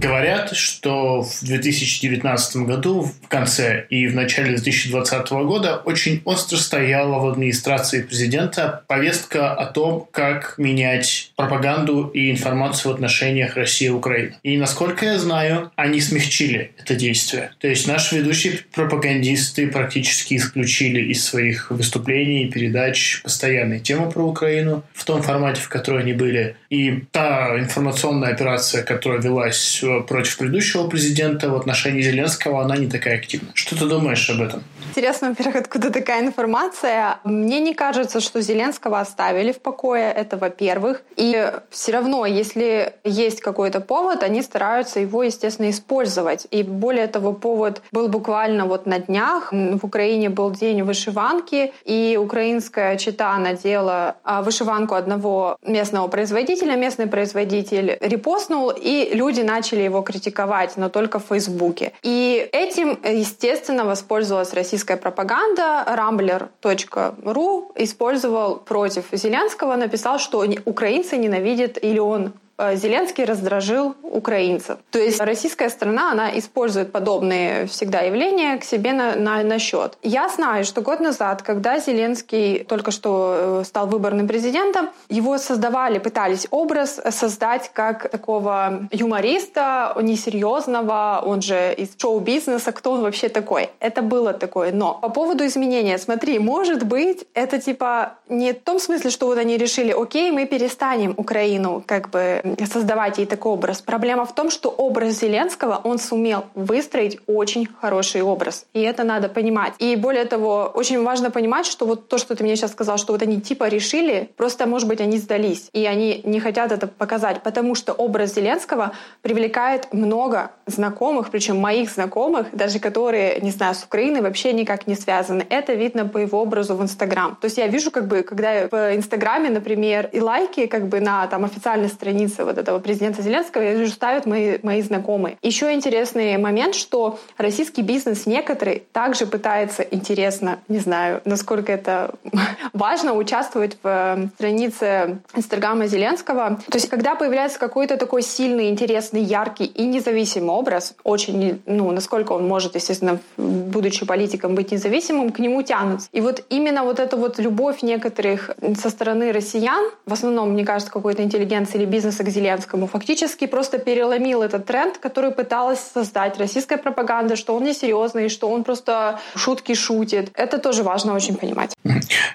Говорят, 0.01 0.55
что 0.55 1.21
в 1.21 1.43
2019 1.43 2.55
году, 2.65 3.03
в 3.03 3.27
конце 3.27 3.85
и 3.91 4.07
в 4.07 4.15
начале 4.15 4.55
2020 4.55 5.29
года, 5.29 5.75
очень 5.85 6.23
остро 6.25 6.57
стояла 6.57 7.19
в 7.19 7.29
администрации 7.29 8.01
президента 8.01 8.83
повестка 8.87 9.53
о 9.53 9.67
том, 9.67 10.07
как 10.11 10.55
менять 10.57 11.31
пропаганду 11.35 12.07
и 12.15 12.31
информацию 12.31 12.91
в 12.91 12.95
отношениях 12.95 13.55
России 13.55 13.85
и 13.85 13.89
Украины. 13.89 14.37
И, 14.41 14.57
насколько 14.57 15.05
я 15.05 15.19
знаю, 15.19 15.71
они 15.75 16.01
смягчили 16.01 16.71
это 16.79 16.95
действие. 16.95 17.51
То 17.59 17.67
есть 17.67 17.87
наши 17.87 18.17
ведущие 18.17 18.53
пропагандисты 18.73 19.67
практически 19.67 20.33
исключили 20.33 21.11
из 21.11 21.23
своих 21.23 21.69
выступлений 21.69 22.45
и 22.45 22.51
передач 22.51 23.21
постоянные 23.21 23.79
темы 23.79 24.09
про 24.09 24.23
Украину 24.23 24.83
в 24.95 25.05
том 25.05 25.21
формате, 25.21 25.61
в 25.61 25.69
котором 25.69 25.99
они 25.99 26.13
были. 26.13 26.55
И 26.71 27.03
та 27.11 27.59
информационная 27.59 28.33
операция, 28.33 28.81
которая 28.81 29.21
велась 29.21 29.83
против 29.99 30.37
предыдущего 30.37 30.87
президента 30.87 31.49
в 31.49 31.55
отношении 31.55 32.01
Зеленского, 32.01 32.63
она 32.63 32.77
не 32.77 32.87
такая 32.87 33.17
активна. 33.17 33.49
Что 33.53 33.77
ты 33.77 33.85
думаешь 33.85 34.29
об 34.29 34.41
этом? 34.41 34.63
Интересно, 34.91 35.29
во-первых, 35.29 35.55
откуда 35.55 35.89
такая 35.89 36.21
информация. 36.21 37.19
Мне 37.23 37.61
не 37.61 37.73
кажется, 37.73 38.19
что 38.19 38.41
Зеленского 38.41 38.99
оставили 38.99 39.53
в 39.53 39.61
покое, 39.61 40.11
это 40.11 40.35
во-первых. 40.35 41.01
И 41.15 41.49
все 41.69 41.93
равно, 41.93 42.25
если 42.25 42.93
есть 43.05 43.39
какой-то 43.39 43.79
повод, 43.79 44.21
они 44.21 44.41
стараются 44.41 44.99
его, 44.99 45.23
естественно, 45.23 45.69
использовать. 45.69 46.45
И 46.51 46.63
более 46.63 47.07
того, 47.07 47.31
повод 47.31 47.81
был 47.93 48.09
буквально 48.09 48.65
вот 48.65 48.85
на 48.85 48.99
днях. 48.99 49.53
В 49.53 49.85
Украине 49.85 50.29
был 50.29 50.51
день 50.51 50.83
вышиванки, 50.83 51.71
и 51.85 52.19
украинская 52.21 52.97
чита 52.97 53.37
надела 53.37 54.17
а, 54.25 54.41
вышиванку 54.41 54.95
одного 54.95 55.55
местного 55.65 56.09
производителя. 56.09 56.75
Местный 56.75 57.07
производитель 57.07 57.97
репостнул, 58.01 58.73
и 58.75 59.11
люди 59.13 59.39
начали 59.39 59.83
его 59.83 60.01
критиковать, 60.01 60.75
но 60.75 60.89
только 60.89 61.19
в 61.19 61.27
Фейсбуке. 61.29 61.93
И 62.03 62.49
этим, 62.51 62.99
естественно, 63.05 63.85
воспользовалась 63.85 64.53
российская 64.53 64.80
пропаганда. 64.97 65.83
Rambler.ru 65.87 67.71
использовал 67.75 68.57
против 68.57 69.05
Зеленского, 69.11 69.75
написал, 69.75 70.19
что 70.19 70.45
украинцы 70.65 71.17
ненавидят 71.17 71.77
или 71.81 71.99
он 71.99 72.33
Зеленский 72.75 73.25
раздражил 73.25 73.95
украинцев. 74.03 74.77
То 74.91 74.99
есть 74.99 75.19
российская 75.19 75.69
страна, 75.69 76.11
она 76.11 76.37
использует 76.37 76.91
подобные 76.91 77.65
всегда 77.67 78.01
явления 78.01 78.57
к 78.57 78.63
себе 78.63 78.93
на, 78.93 79.15
на, 79.15 79.43
на 79.43 79.59
счет. 79.59 79.97
Я 80.03 80.29
знаю, 80.29 80.65
что 80.65 80.81
год 80.81 80.99
назад, 80.99 81.41
когда 81.41 81.79
Зеленский 81.79 82.63
только 82.63 82.91
что 82.91 83.61
э, 83.61 83.63
стал 83.65 83.87
выборным 83.87 84.27
президентом, 84.27 84.89
его 85.09 85.37
создавали, 85.37 85.99
пытались 85.99 86.47
образ 86.51 86.99
создать 87.09 87.71
как 87.73 88.09
такого 88.09 88.87
юмориста, 88.91 89.95
несерьезного, 90.01 91.21
он 91.25 91.41
же 91.41 91.73
из 91.73 91.89
шоу-бизнеса, 91.97 92.71
кто 92.71 92.93
он 92.93 93.01
вообще 93.01 93.29
такой. 93.29 93.69
Это 93.79 94.01
было 94.01 94.33
такое. 94.33 94.71
Но 94.71 94.93
по 95.01 95.09
поводу 95.09 95.45
изменения, 95.45 95.97
смотри, 95.97 96.39
может 96.39 96.83
быть, 96.83 97.25
это 97.33 97.59
типа 97.59 98.13
не 98.29 98.53
в 98.53 98.59
том 98.59 98.79
смысле, 98.79 99.09
что 99.09 99.27
вот 99.27 99.37
они 99.37 99.57
решили, 99.57 99.91
окей, 99.91 100.31
мы 100.31 100.45
перестанем 100.45 101.13
Украину 101.17 101.83
как 101.85 102.09
бы 102.09 102.41
создавать 102.71 103.17
ей 103.17 103.25
такой 103.25 103.53
образ. 103.53 103.81
Проблема 103.81 104.25
в 104.25 104.33
том, 104.33 104.49
что 104.49 104.69
образ 104.69 105.19
Зеленского, 105.19 105.79
он 105.83 105.99
сумел 105.99 106.45
выстроить 106.55 107.19
очень 107.27 107.67
хороший 107.79 108.21
образ. 108.21 108.65
И 108.73 108.81
это 108.81 109.03
надо 109.03 109.29
понимать. 109.29 109.73
И 109.79 109.95
более 109.95 110.25
того, 110.25 110.71
очень 110.73 111.03
важно 111.03 111.31
понимать, 111.31 111.65
что 111.65 111.85
вот 111.85 112.07
то, 112.07 112.17
что 112.17 112.35
ты 112.35 112.43
мне 112.43 112.55
сейчас 112.55 112.71
сказал, 112.71 112.97
что 112.97 113.13
вот 113.13 113.21
они 113.21 113.41
типа 113.41 113.67
решили, 113.67 114.29
просто, 114.37 114.67
может 114.67 114.87
быть, 114.87 115.01
они 115.01 115.17
сдались. 115.17 115.69
И 115.73 115.85
они 115.85 116.21
не 116.23 116.39
хотят 116.39 116.71
это 116.71 116.87
показать, 116.87 117.43
потому 117.43 117.75
что 117.75 117.93
образ 117.93 118.35
Зеленского 118.35 118.93
привлекает 119.21 119.93
много 119.93 120.51
знакомых, 120.65 121.29
причем 121.29 121.57
моих 121.57 121.89
знакомых, 121.89 122.47
даже 122.53 122.79
которые, 122.79 123.39
не 123.41 123.51
знаю, 123.51 123.75
с 123.75 123.83
Украиной 123.83 124.21
вообще 124.21 124.53
никак 124.53 124.87
не 124.87 124.95
связаны. 124.95 125.45
Это 125.49 125.73
видно 125.73 126.05
по 126.05 126.17
его 126.17 126.41
образу 126.41 126.75
в 126.75 126.81
Инстаграм. 126.81 127.37
То 127.39 127.45
есть 127.45 127.57
я 127.57 127.67
вижу, 127.67 127.91
как 127.91 128.07
бы, 128.07 128.23
когда 128.23 128.67
в 128.67 128.95
Инстаграме, 128.95 129.49
например, 129.49 130.09
и 130.11 130.19
лайки 130.19 130.65
как 130.67 130.87
бы 130.87 130.99
на 130.99 131.27
там 131.27 131.45
официальной 131.45 131.89
странице 131.89 132.40
вот 132.45 132.57
этого 132.57 132.79
президента 132.79 133.21
Зеленского, 133.21 133.61
я 133.61 133.73
вижу, 133.73 133.91
ставят 133.91 134.25
мои, 134.25 134.57
мои 134.63 134.81
знакомые. 134.81 135.37
Еще 135.41 135.73
интересный 135.73 136.37
момент, 136.37 136.75
что 136.75 137.19
российский 137.37 137.81
бизнес 137.81 138.25
некоторый 138.25 138.83
также 138.91 139.25
пытается 139.25 139.83
интересно, 139.83 140.59
не 140.67 140.79
знаю, 140.79 141.21
насколько 141.25 141.71
это 141.71 142.15
важно, 142.73 143.13
участвовать 143.13 143.77
в 143.83 143.87
э, 143.87 144.27
странице 144.35 145.19
Инстаграма 145.35 145.87
Зеленского. 145.87 146.59
То 146.69 146.77
есть, 146.77 146.89
когда 146.89 147.15
появляется 147.15 147.59
какой-то 147.59 147.97
такой 147.97 148.21
сильный, 148.21 148.69
интересный, 148.69 149.21
яркий 149.21 149.65
и 149.65 149.85
независимый 149.85 150.55
образ, 150.55 150.95
очень, 151.03 151.61
ну, 151.65 151.91
насколько 151.91 152.33
он 152.33 152.47
может, 152.47 152.75
естественно, 152.75 153.19
будучи 153.37 154.05
политиком, 154.05 154.55
быть 154.55 154.71
независимым, 154.71 155.31
к 155.31 155.39
нему 155.39 155.61
тянутся. 155.63 156.07
И 156.11 156.21
вот 156.21 156.43
именно 156.49 156.83
вот 156.83 156.99
эта 156.99 157.17
вот 157.17 157.39
любовь 157.39 157.81
некоторых 157.81 158.51
со 158.79 158.89
стороны 158.89 159.31
россиян, 159.31 159.91
в 160.05 160.13
основном, 160.13 160.51
мне 160.51 160.65
кажется, 160.65 160.91
какой-то 160.91 161.23
интеллигенции 161.23 161.77
или 161.77 161.85
бизнеса 161.85 162.20
к 162.23 162.29
Зеленскому, 162.29 162.87
фактически 162.87 163.47
просто 163.47 163.77
переломил 163.77 164.41
этот 164.41 164.65
тренд, 164.65 164.97
который 164.97 165.31
пыталась 165.31 165.79
создать 165.93 166.37
российская 166.37 166.77
пропаганда, 166.77 167.35
что 167.35 167.55
он 167.55 167.63
несерьезный, 167.63 168.29
что 168.29 168.49
он 168.49 168.63
просто 168.63 169.19
шутки 169.35 169.73
шутит. 169.73 170.31
Это 170.35 170.57
тоже 170.57 170.83
важно 170.83 171.13
очень 171.13 171.35
понимать. 171.35 171.73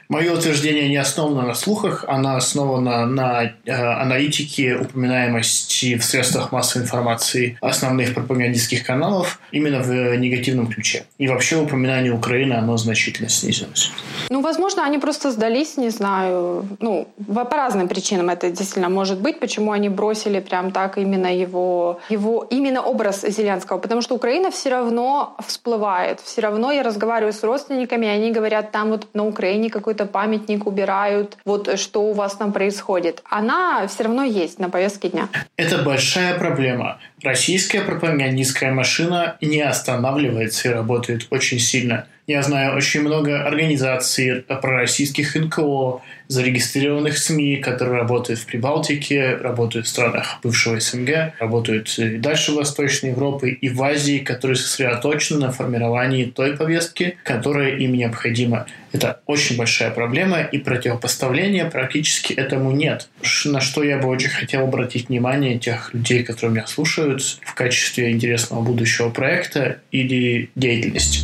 Мое 0.09 0.33
утверждение 0.33 0.89
не 0.89 0.97
основано 0.97 1.43
на 1.43 1.55
слухах, 1.55 2.05
оно 2.09 2.37
основано 2.37 3.07
на 3.07 3.45
э, 3.45 3.73
аналитике 3.73 4.77
упоминаемости 4.77 5.97
в 5.97 6.05
средствах 6.05 6.53
массовой 6.53 6.85
информации 6.85 7.59
основных 7.61 8.15
пропагандистских 8.15 8.85
каналов 8.85 9.41
именно 9.53 9.81
в 9.83 10.17
негативном 10.17 10.69
ключе. 10.69 11.05
И 11.19 11.29
вообще 11.29 11.57
упоминание 11.57 12.13
Украины, 12.13 12.55
оно 12.55 12.77
значительно 12.77 13.29
снизилось. 13.29 13.91
Ну, 14.31 14.41
возможно, 14.41 14.85
они 14.85 14.99
просто 14.99 15.31
сдались, 15.31 15.77
не 15.77 15.91
знаю. 15.91 16.67
Ну, 16.81 17.09
по 17.27 17.57
разным 17.57 17.89
причинам 17.89 18.29
это 18.29 18.51
действительно 18.51 18.89
может 18.89 19.21
быть, 19.21 19.41
почему 19.41 19.73
они 19.77 19.89
бросили 19.89 20.41
прям 20.41 20.73
так 20.73 20.99
именно 20.99 21.35
его, 21.35 22.01
его 22.09 22.47
именно 22.51 22.83
образ 22.83 23.23
Зеленского, 23.23 23.79
потому 23.79 24.03
что 24.03 24.15
Украина 24.15 24.51
все 24.51 24.71
равно 24.71 25.37
всплывает, 25.47 26.21
все 26.21 26.41
равно 26.41 26.73
я 26.73 26.83
разговариваю 26.83 27.33
с 27.33 27.43
родственниками, 27.45 28.09
они 28.09 28.33
говорят, 28.33 28.73
там 28.73 28.91
вот 28.91 29.07
на 29.15 29.27
Украине 29.27 29.71
какой-то 29.71 30.07
памятник 30.07 30.67
убирают, 30.67 31.37
вот 31.45 31.79
что 31.79 32.03
у 32.03 32.13
вас 32.13 32.35
там 32.37 32.53
происходит. 32.53 33.23
Она 33.31 33.87
все 33.87 34.05
равно 34.05 34.23
есть 34.25 34.59
на 34.59 34.69
повестке 34.69 35.09
дня. 35.09 35.29
Это 35.57 35.79
большая 35.79 36.39
проблема. 36.39 36.99
Российская 37.23 37.83
пропагандистская 37.83 38.73
машина 38.73 39.37
не 39.41 39.61
останавливается 39.61 40.69
и 40.69 40.73
работает 40.73 41.27
очень 41.31 41.59
сильно. 41.59 42.07
Я 42.27 42.43
знаю 42.43 42.77
очень 42.77 43.03
много 43.03 43.45
организаций 43.45 44.43
пророссийских 44.43 45.37
НКО, 45.37 46.01
зарегистрированных 46.27 47.19
СМИ, 47.19 47.59
которые 47.59 48.01
работают 48.01 48.41
в 48.41 48.47
Прибалтике, 48.47 49.37
работают 49.37 49.87
в 49.87 49.89
странах 49.89 50.41
бывшего 50.43 50.81
СНГ, 50.81 51.35
работают 51.39 51.97
и 51.99 52.17
дальше 52.17 52.51
в 52.51 52.57
Восточной 52.57 53.11
Европе 53.11 53.51
и 53.51 53.69
в 53.69 53.81
Азии, 53.81 54.19
которые 54.19 54.57
сосредоточены 54.57 55.39
на 55.39 55.53
формировании 55.53 56.25
той 56.25 56.57
повестки, 56.57 57.17
которая 57.23 57.77
им 57.77 57.93
необходима. 57.93 58.67
Это 58.91 59.21
очень 59.27 59.57
большая 59.57 59.93
проблема, 59.93 60.41
и 60.41 60.59
противопоставления 60.59 61.71
практически 61.71 62.33
этому 62.33 62.73
нет. 62.73 63.09
На 63.45 63.61
что 63.61 63.85
я 63.85 63.99
бы 63.99 64.09
очень 64.09 64.31
хотел 64.31 64.65
обратить 64.65 65.11
внимание 65.11 65.61
тех 65.61 65.95
людей, 65.95 66.25
которые 66.25 66.57
меня 66.57 66.67
слушают 66.67 67.23
в 67.23 67.55
качестве 67.55 68.11
интересного 68.11 68.63
будущего 68.63 69.11
проекта 69.11 69.79
или 69.93 70.51
деятельности. 70.57 71.21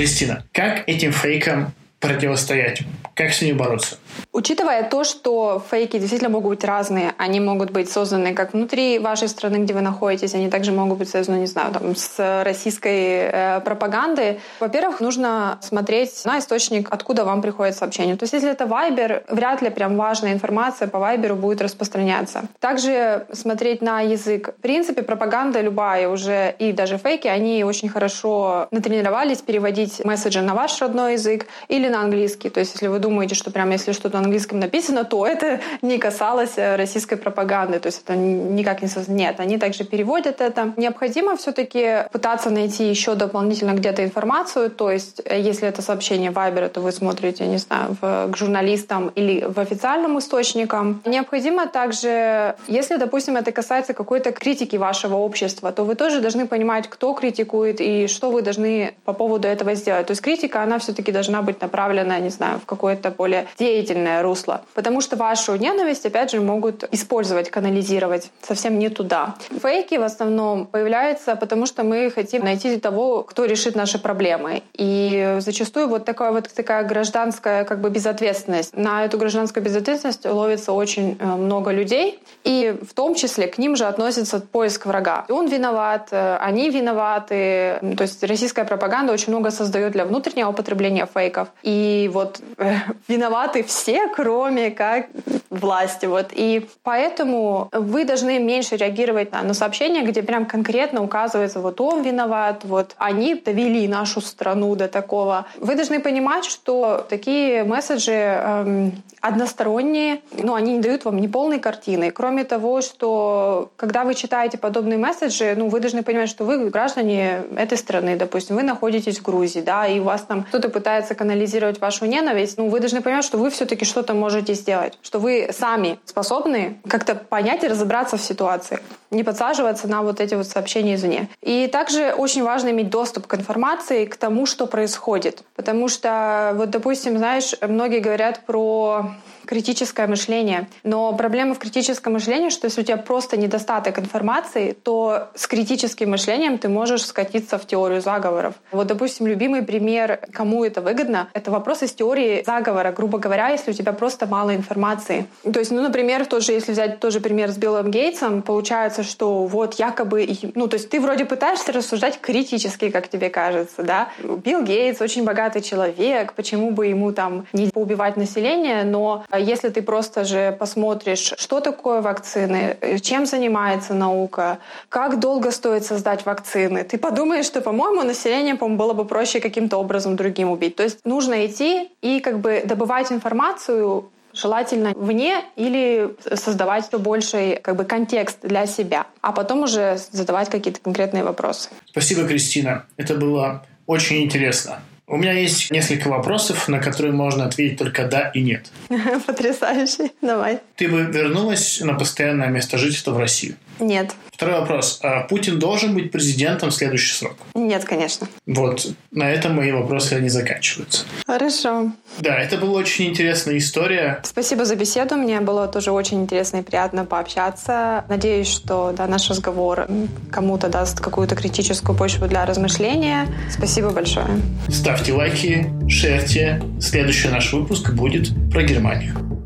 Кристина, 0.00 0.46
как 0.54 0.88
этим 0.88 1.12
фейкам 1.12 1.74
противостоять? 1.98 2.80
Как 3.20 3.34
с 3.34 3.42
ними 3.42 3.52
бороться? 3.52 3.98
Учитывая 4.32 4.82
то, 4.88 5.04
что 5.04 5.62
фейки 5.70 5.98
действительно 5.98 6.30
могут 6.30 6.50
быть 6.50 6.64
разные, 6.64 7.12
они 7.18 7.40
могут 7.40 7.70
быть 7.70 7.90
созданы 7.90 8.32
как 8.32 8.54
внутри 8.54 8.98
вашей 8.98 9.28
страны, 9.28 9.56
где 9.56 9.74
вы 9.74 9.82
находитесь, 9.82 10.34
они 10.34 10.48
также 10.48 10.72
могут 10.72 10.98
быть 10.98 11.10
связаны, 11.10 11.36
не 11.36 11.46
знаю, 11.46 11.70
там, 11.72 11.94
с 11.94 12.42
российской 12.44 13.28
э, 13.30 13.60
пропагандой. 13.60 14.40
Во-первых, 14.58 15.00
нужно 15.00 15.58
смотреть 15.60 16.24
на 16.24 16.38
источник, 16.38 16.88
откуда 16.90 17.26
вам 17.26 17.42
приходит 17.42 17.76
сообщение. 17.76 18.16
То 18.16 18.22
есть, 18.22 18.32
если 18.32 18.50
это 18.50 18.64
Viber, 18.64 19.24
вряд 19.28 19.60
ли 19.60 19.68
прям 19.68 19.96
важная 19.96 20.32
информация 20.32 20.88
по 20.88 20.96
Viber 20.96 21.34
будет 21.34 21.60
распространяться. 21.60 22.44
Также 22.58 23.26
смотреть 23.32 23.82
на 23.82 24.00
язык. 24.00 24.54
В 24.58 24.62
принципе, 24.62 25.02
пропаганда 25.02 25.60
любая 25.60 26.08
уже, 26.08 26.54
и 26.58 26.72
даже 26.72 26.96
фейки, 26.96 27.28
они 27.28 27.64
очень 27.64 27.90
хорошо 27.90 28.68
натренировались 28.70 29.42
переводить 29.42 30.02
месседжи 30.06 30.40
на 30.40 30.54
ваш 30.54 30.80
родной 30.80 31.12
язык 31.12 31.46
или 31.68 31.88
на 31.88 32.00
английский. 32.00 32.48
То 32.48 32.60
есть, 32.60 32.72
если 32.74 32.86
вы 32.86 32.98
думаете, 32.98 33.09
что 33.34 33.50
прям 33.50 33.70
если 33.70 33.92
что-то 33.92 34.18
на 34.18 34.24
английском 34.24 34.60
написано, 34.60 35.04
то 35.04 35.26
это 35.26 35.60
не 35.82 35.98
касалось 35.98 36.56
э, 36.56 36.76
российской 36.76 37.16
пропаганды. 37.16 37.78
То 37.78 37.86
есть 37.86 38.02
это 38.04 38.16
никак 38.16 38.82
не... 38.82 38.88
Нет, 39.08 39.40
они 39.40 39.58
также 39.58 39.84
переводят 39.84 40.40
это. 40.40 40.72
Необходимо 40.76 41.36
все-таки 41.36 42.04
пытаться 42.12 42.50
найти 42.50 42.88
еще 42.88 43.14
дополнительно 43.14 43.72
где-то 43.72 44.04
информацию. 44.04 44.70
То 44.70 44.90
есть 44.90 45.22
э, 45.24 45.40
если 45.40 45.68
это 45.68 45.82
сообщение 45.82 46.30
Viber, 46.30 46.68
то 46.68 46.80
вы 46.80 46.92
смотрите, 46.92 47.46
не 47.46 47.58
знаю, 47.58 47.96
в, 48.00 48.30
к 48.32 48.36
журналистам 48.36 49.08
или 49.08 49.44
в 49.44 49.58
официальным 49.58 50.18
источникам. 50.18 51.02
Необходимо 51.04 51.66
также, 51.66 52.54
если, 52.68 52.96
допустим, 52.96 53.36
это 53.36 53.52
касается 53.52 53.94
какой-то 53.94 54.32
критики 54.32 54.76
вашего 54.76 55.16
общества, 55.16 55.72
то 55.72 55.84
вы 55.84 55.94
тоже 55.94 56.20
должны 56.20 56.46
понимать, 56.46 56.88
кто 56.88 57.12
критикует 57.12 57.80
и 57.80 58.06
что 58.06 58.30
вы 58.30 58.42
должны 58.42 58.94
по 59.04 59.12
поводу 59.12 59.48
этого 59.48 59.74
сделать. 59.74 60.06
То 60.06 60.12
есть 60.12 60.22
критика, 60.22 60.62
она 60.62 60.78
все-таки 60.78 61.12
должна 61.12 61.42
быть 61.42 61.60
направлена, 61.60 62.18
не 62.18 62.30
знаю, 62.30 62.58
в 62.58 62.66
какой 62.66 62.89
какое-то 62.90 63.10
более 63.16 63.46
деятельное 63.58 64.22
русло. 64.22 64.62
Потому 64.74 65.00
что 65.00 65.16
вашу 65.16 65.56
ненависть, 65.56 66.06
опять 66.06 66.30
же, 66.32 66.40
могут 66.40 66.84
использовать, 66.92 67.50
канализировать 67.50 68.30
совсем 68.42 68.78
не 68.78 68.88
туда. 68.88 69.34
Фейки 69.62 69.98
в 69.98 70.02
основном 70.02 70.66
появляются, 70.66 71.36
потому 71.36 71.66
что 71.66 71.84
мы 71.84 72.10
хотим 72.10 72.44
найти 72.44 72.78
того, 72.78 73.22
кто 73.22 73.44
решит 73.44 73.76
наши 73.76 73.98
проблемы. 73.98 74.62
И 74.74 75.36
зачастую 75.40 75.88
вот 75.88 76.04
такая 76.04 76.32
вот 76.32 76.48
такая 76.54 76.84
гражданская 76.84 77.64
как 77.64 77.80
бы 77.80 77.90
безответственность. 77.90 78.76
На 78.76 79.04
эту 79.04 79.18
гражданскую 79.18 79.64
безответственность 79.64 80.24
ловится 80.24 80.72
очень 80.72 81.16
э, 81.18 81.24
много 81.24 81.70
людей. 81.70 82.18
И 82.44 82.76
в 82.82 82.94
том 82.94 83.14
числе 83.14 83.46
к 83.46 83.58
ним 83.58 83.76
же 83.76 83.84
относится 83.84 84.40
поиск 84.40 84.86
врага. 84.86 85.24
Он 85.28 85.46
виноват, 85.46 86.08
э, 86.10 86.36
они 86.40 86.70
виноваты. 86.70 87.78
То 87.96 88.02
есть 88.02 88.22
российская 88.24 88.64
пропаганда 88.64 89.12
очень 89.12 89.32
много 89.32 89.50
создает 89.50 89.92
для 89.92 90.04
внутреннего 90.04 90.50
употребления 90.50 91.06
фейков. 91.06 91.48
И 91.62 92.10
вот 92.12 92.40
э, 92.58 92.79
виноваты 93.08 93.62
все, 93.62 94.08
кроме 94.08 94.70
как 94.70 95.06
власти. 95.50 96.06
Вот. 96.06 96.28
И 96.32 96.66
поэтому 96.82 97.68
вы 97.72 98.04
должны 98.04 98.38
меньше 98.38 98.76
реагировать 98.76 99.32
на, 99.32 99.42
на 99.42 99.54
сообщения, 99.54 100.02
где 100.02 100.22
прям 100.22 100.46
конкретно 100.46 101.02
указывается, 101.02 101.60
вот 101.60 101.80
он 101.80 102.02
виноват, 102.02 102.64
вот 102.64 102.94
они 102.98 103.34
довели 103.34 103.88
нашу 103.88 104.20
страну 104.20 104.74
до 104.76 104.88
такого. 104.88 105.46
Вы 105.58 105.74
должны 105.74 106.00
понимать, 106.00 106.44
что 106.44 107.04
такие 107.08 107.64
месседжи 107.64 108.12
эм, 108.12 108.92
односторонние, 109.20 110.20
но 110.32 110.54
они 110.54 110.74
не 110.74 110.80
дают 110.80 111.04
вам 111.04 111.20
ни 111.20 111.26
полной 111.26 111.58
картины. 111.58 112.10
Кроме 112.10 112.44
того, 112.44 112.80
что 112.80 113.70
когда 113.76 114.04
вы 114.04 114.14
читаете 114.14 114.56
подобные 114.56 114.98
месседжи, 114.98 115.54
ну, 115.56 115.68
вы 115.68 115.80
должны 115.80 116.02
понимать, 116.02 116.28
что 116.28 116.44
вы 116.44 116.70
граждане 116.70 117.42
этой 117.56 117.76
страны, 117.76 118.16
допустим, 118.16 118.56
вы 118.56 118.62
находитесь 118.62 119.18
в 119.18 119.22
Грузии, 119.22 119.60
да, 119.60 119.86
и 119.86 120.00
у 120.00 120.04
вас 120.04 120.22
там 120.22 120.44
кто-то 120.44 120.68
пытается 120.68 121.14
канализировать 121.14 121.80
вашу 121.80 122.06
ненависть, 122.06 122.56
ну, 122.56 122.68
вы 122.70 122.80
должны 122.80 123.02
понимать, 123.02 123.24
что 123.24 123.38
вы 123.38 123.50
все-таки 123.50 123.84
что-то 123.84 124.14
можете 124.14 124.54
сделать, 124.54 124.98
что 125.02 125.18
вы 125.18 125.50
сами 125.52 125.98
способны 126.04 126.80
как-то 126.88 127.14
понять 127.14 127.64
и 127.64 127.68
разобраться 127.68 128.16
в 128.16 128.22
ситуации, 128.22 128.80
не 129.10 129.24
подсаживаться 129.24 129.88
на 129.88 130.02
вот 130.02 130.20
эти 130.20 130.34
вот 130.34 130.46
сообщения 130.46 130.94
извне. 130.94 131.28
И 131.42 131.66
также 131.66 132.12
очень 132.12 132.42
важно 132.42 132.70
иметь 132.70 132.90
доступ 132.90 133.26
к 133.26 133.34
информации, 133.34 134.04
к 134.04 134.16
тому, 134.16 134.46
что 134.46 134.66
происходит. 134.66 135.42
Потому 135.54 135.88
что, 135.88 136.52
вот, 136.56 136.70
допустим, 136.70 137.18
знаешь, 137.18 137.54
многие 137.60 138.00
говорят 138.00 138.46
про 138.46 139.10
критическое 139.50 140.06
мышление. 140.06 140.68
Но 140.84 141.12
проблема 141.12 141.54
в 141.54 141.58
критическом 141.58 142.12
мышлении, 142.12 142.50
что 142.50 142.66
если 142.66 142.82
у 142.82 142.84
тебя 142.84 142.96
просто 142.96 143.36
недостаток 143.36 143.98
информации, 143.98 144.76
то 144.80 145.28
с 145.34 145.48
критическим 145.48 146.10
мышлением 146.10 146.56
ты 146.56 146.68
можешь 146.68 147.04
скатиться 147.04 147.58
в 147.58 147.66
теорию 147.66 148.00
заговоров. 148.00 148.54
Вот, 148.70 148.86
допустим, 148.86 149.26
любимый 149.26 149.62
пример, 149.62 150.20
кому 150.32 150.64
это 150.64 150.80
выгодно, 150.80 151.28
это 151.32 151.50
вопрос 151.50 151.82
из 151.82 151.92
теории 151.92 152.44
заговора, 152.46 152.92
грубо 152.92 153.18
говоря, 153.18 153.48
если 153.48 153.72
у 153.72 153.74
тебя 153.74 153.92
просто 153.92 154.26
мало 154.26 154.54
информации. 154.54 155.26
То 155.42 155.58
есть, 155.58 155.72
ну, 155.72 155.82
например, 155.82 156.26
тоже, 156.26 156.52
если 156.52 156.70
взять 156.70 157.00
тоже 157.00 157.18
пример 157.20 157.50
с 157.50 157.56
Биллом 157.56 157.90
Гейтсом, 157.90 158.42
получается, 158.42 158.99
что 159.02 159.44
вот 159.44 159.74
якобы, 159.74 160.28
ну, 160.54 160.66
то 160.66 160.74
есть 160.74 160.90
ты 160.90 161.00
вроде 161.00 161.24
пытаешься 161.24 161.72
рассуждать 161.72 162.20
критически, 162.20 162.90
как 162.90 163.08
тебе 163.08 163.30
кажется, 163.30 163.82
да. 163.82 164.08
Билл 164.22 164.62
Гейтс 164.62 165.00
очень 165.00 165.24
богатый 165.24 165.62
человек, 165.62 166.32
почему 166.32 166.70
бы 166.70 166.86
ему 166.86 167.12
там 167.12 167.46
не 167.52 167.68
поубивать 167.68 168.16
население, 168.16 168.84
но 168.84 169.24
если 169.36 169.68
ты 169.68 169.82
просто 169.82 170.24
же 170.24 170.56
посмотришь, 170.58 171.34
что 171.36 171.60
такое 171.60 172.00
вакцины, 172.00 172.76
чем 173.02 173.26
занимается 173.26 173.94
наука, 173.94 174.58
как 174.88 175.20
долго 175.20 175.50
стоит 175.50 175.84
создать 175.84 176.24
вакцины, 176.24 176.84
ты 176.84 176.98
подумаешь, 176.98 177.46
что, 177.46 177.60
по-моему, 177.60 178.02
население 178.02 178.54
по 178.54 178.68
было 178.68 178.92
бы 178.92 179.04
проще 179.04 179.40
каким-то 179.40 179.78
образом 179.78 180.16
другим 180.16 180.50
убить. 180.50 180.76
То 180.76 180.82
есть 180.82 181.00
нужно 181.04 181.44
идти 181.44 181.90
и 182.02 182.20
как 182.20 182.38
бы 182.38 182.62
добывать 182.64 183.12
информацию 183.12 184.08
желательно 184.32 184.92
вне 184.94 185.44
или 185.56 186.14
создавать 186.34 186.88
все 186.88 186.98
больший 186.98 187.56
как 187.56 187.76
бы, 187.76 187.84
контекст 187.84 188.38
для 188.42 188.66
себя, 188.66 189.06
а 189.20 189.32
потом 189.32 189.62
уже 189.62 189.98
задавать 190.10 190.50
какие-то 190.50 190.80
конкретные 190.80 191.24
вопросы. 191.24 191.70
Спасибо, 191.86 192.26
Кристина. 192.26 192.86
Это 192.96 193.14
было 193.14 193.64
очень 193.86 194.22
интересно. 194.22 194.80
У 195.06 195.16
меня 195.16 195.32
есть 195.32 195.72
несколько 195.72 196.08
вопросов, 196.08 196.68
на 196.68 196.78
которые 196.78 197.12
можно 197.12 197.44
ответить 197.44 197.78
только 197.78 198.06
да 198.06 198.30
и 198.32 198.42
нет. 198.42 198.66
Потрясающе. 199.26 200.12
Давай. 200.22 200.60
Ты 200.76 200.86
бы 200.86 201.02
вернулась 201.02 201.80
на 201.80 201.94
постоянное 201.94 202.46
место 202.46 202.78
жительства 202.78 203.10
в 203.10 203.18
Россию? 203.18 203.56
Нет. 203.80 204.14
Второй 204.32 204.60
вопрос. 204.60 205.00
А 205.02 205.20
Путин 205.24 205.58
должен 205.58 205.94
быть 205.94 206.10
президентом 206.10 206.70
в 206.70 206.74
следующий 206.74 207.12
срок? 207.12 207.36
Нет, 207.54 207.84
конечно. 207.84 208.26
Вот. 208.46 208.86
На 209.10 209.30
этом 209.30 209.54
мои 209.54 209.72
вопросы 209.72 210.20
не 210.20 210.28
заканчиваются. 210.28 211.04
Хорошо. 211.26 211.92
Да, 212.18 212.38
это 212.38 212.56
была 212.56 212.78
очень 212.78 213.06
интересная 213.06 213.58
история. 213.58 214.20
Спасибо 214.24 214.64
за 214.64 214.76
беседу. 214.76 215.16
Мне 215.16 215.40
было 215.40 215.68
тоже 215.68 215.90
очень 215.90 216.22
интересно 216.22 216.58
и 216.58 216.62
приятно 216.62 217.04
пообщаться. 217.04 218.04
Надеюсь, 218.08 218.48
что 218.48 218.94
да, 218.96 219.06
наш 219.06 219.28
разговор 219.28 219.86
кому-то 220.30 220.68
даст 220.68 221.00
какую-то 221.00 221.36
критическую 221.36 221.96
почву 221.96 222.26
для 222.26 222.46
размышления. 222.46 223.26
Спасибо 223.50 223.90
большое. 223.90 224.28
Ставьте 224.68 225.12
лайки, 225.12 225.66
шерьте. 225.88 226.62
Следующий 226.80 227.28
наш 227.28 227.52
выпуск 227.52 227.90
будет 227.90 228.30
про 228.50 228.62
Германию. 228.62 229.39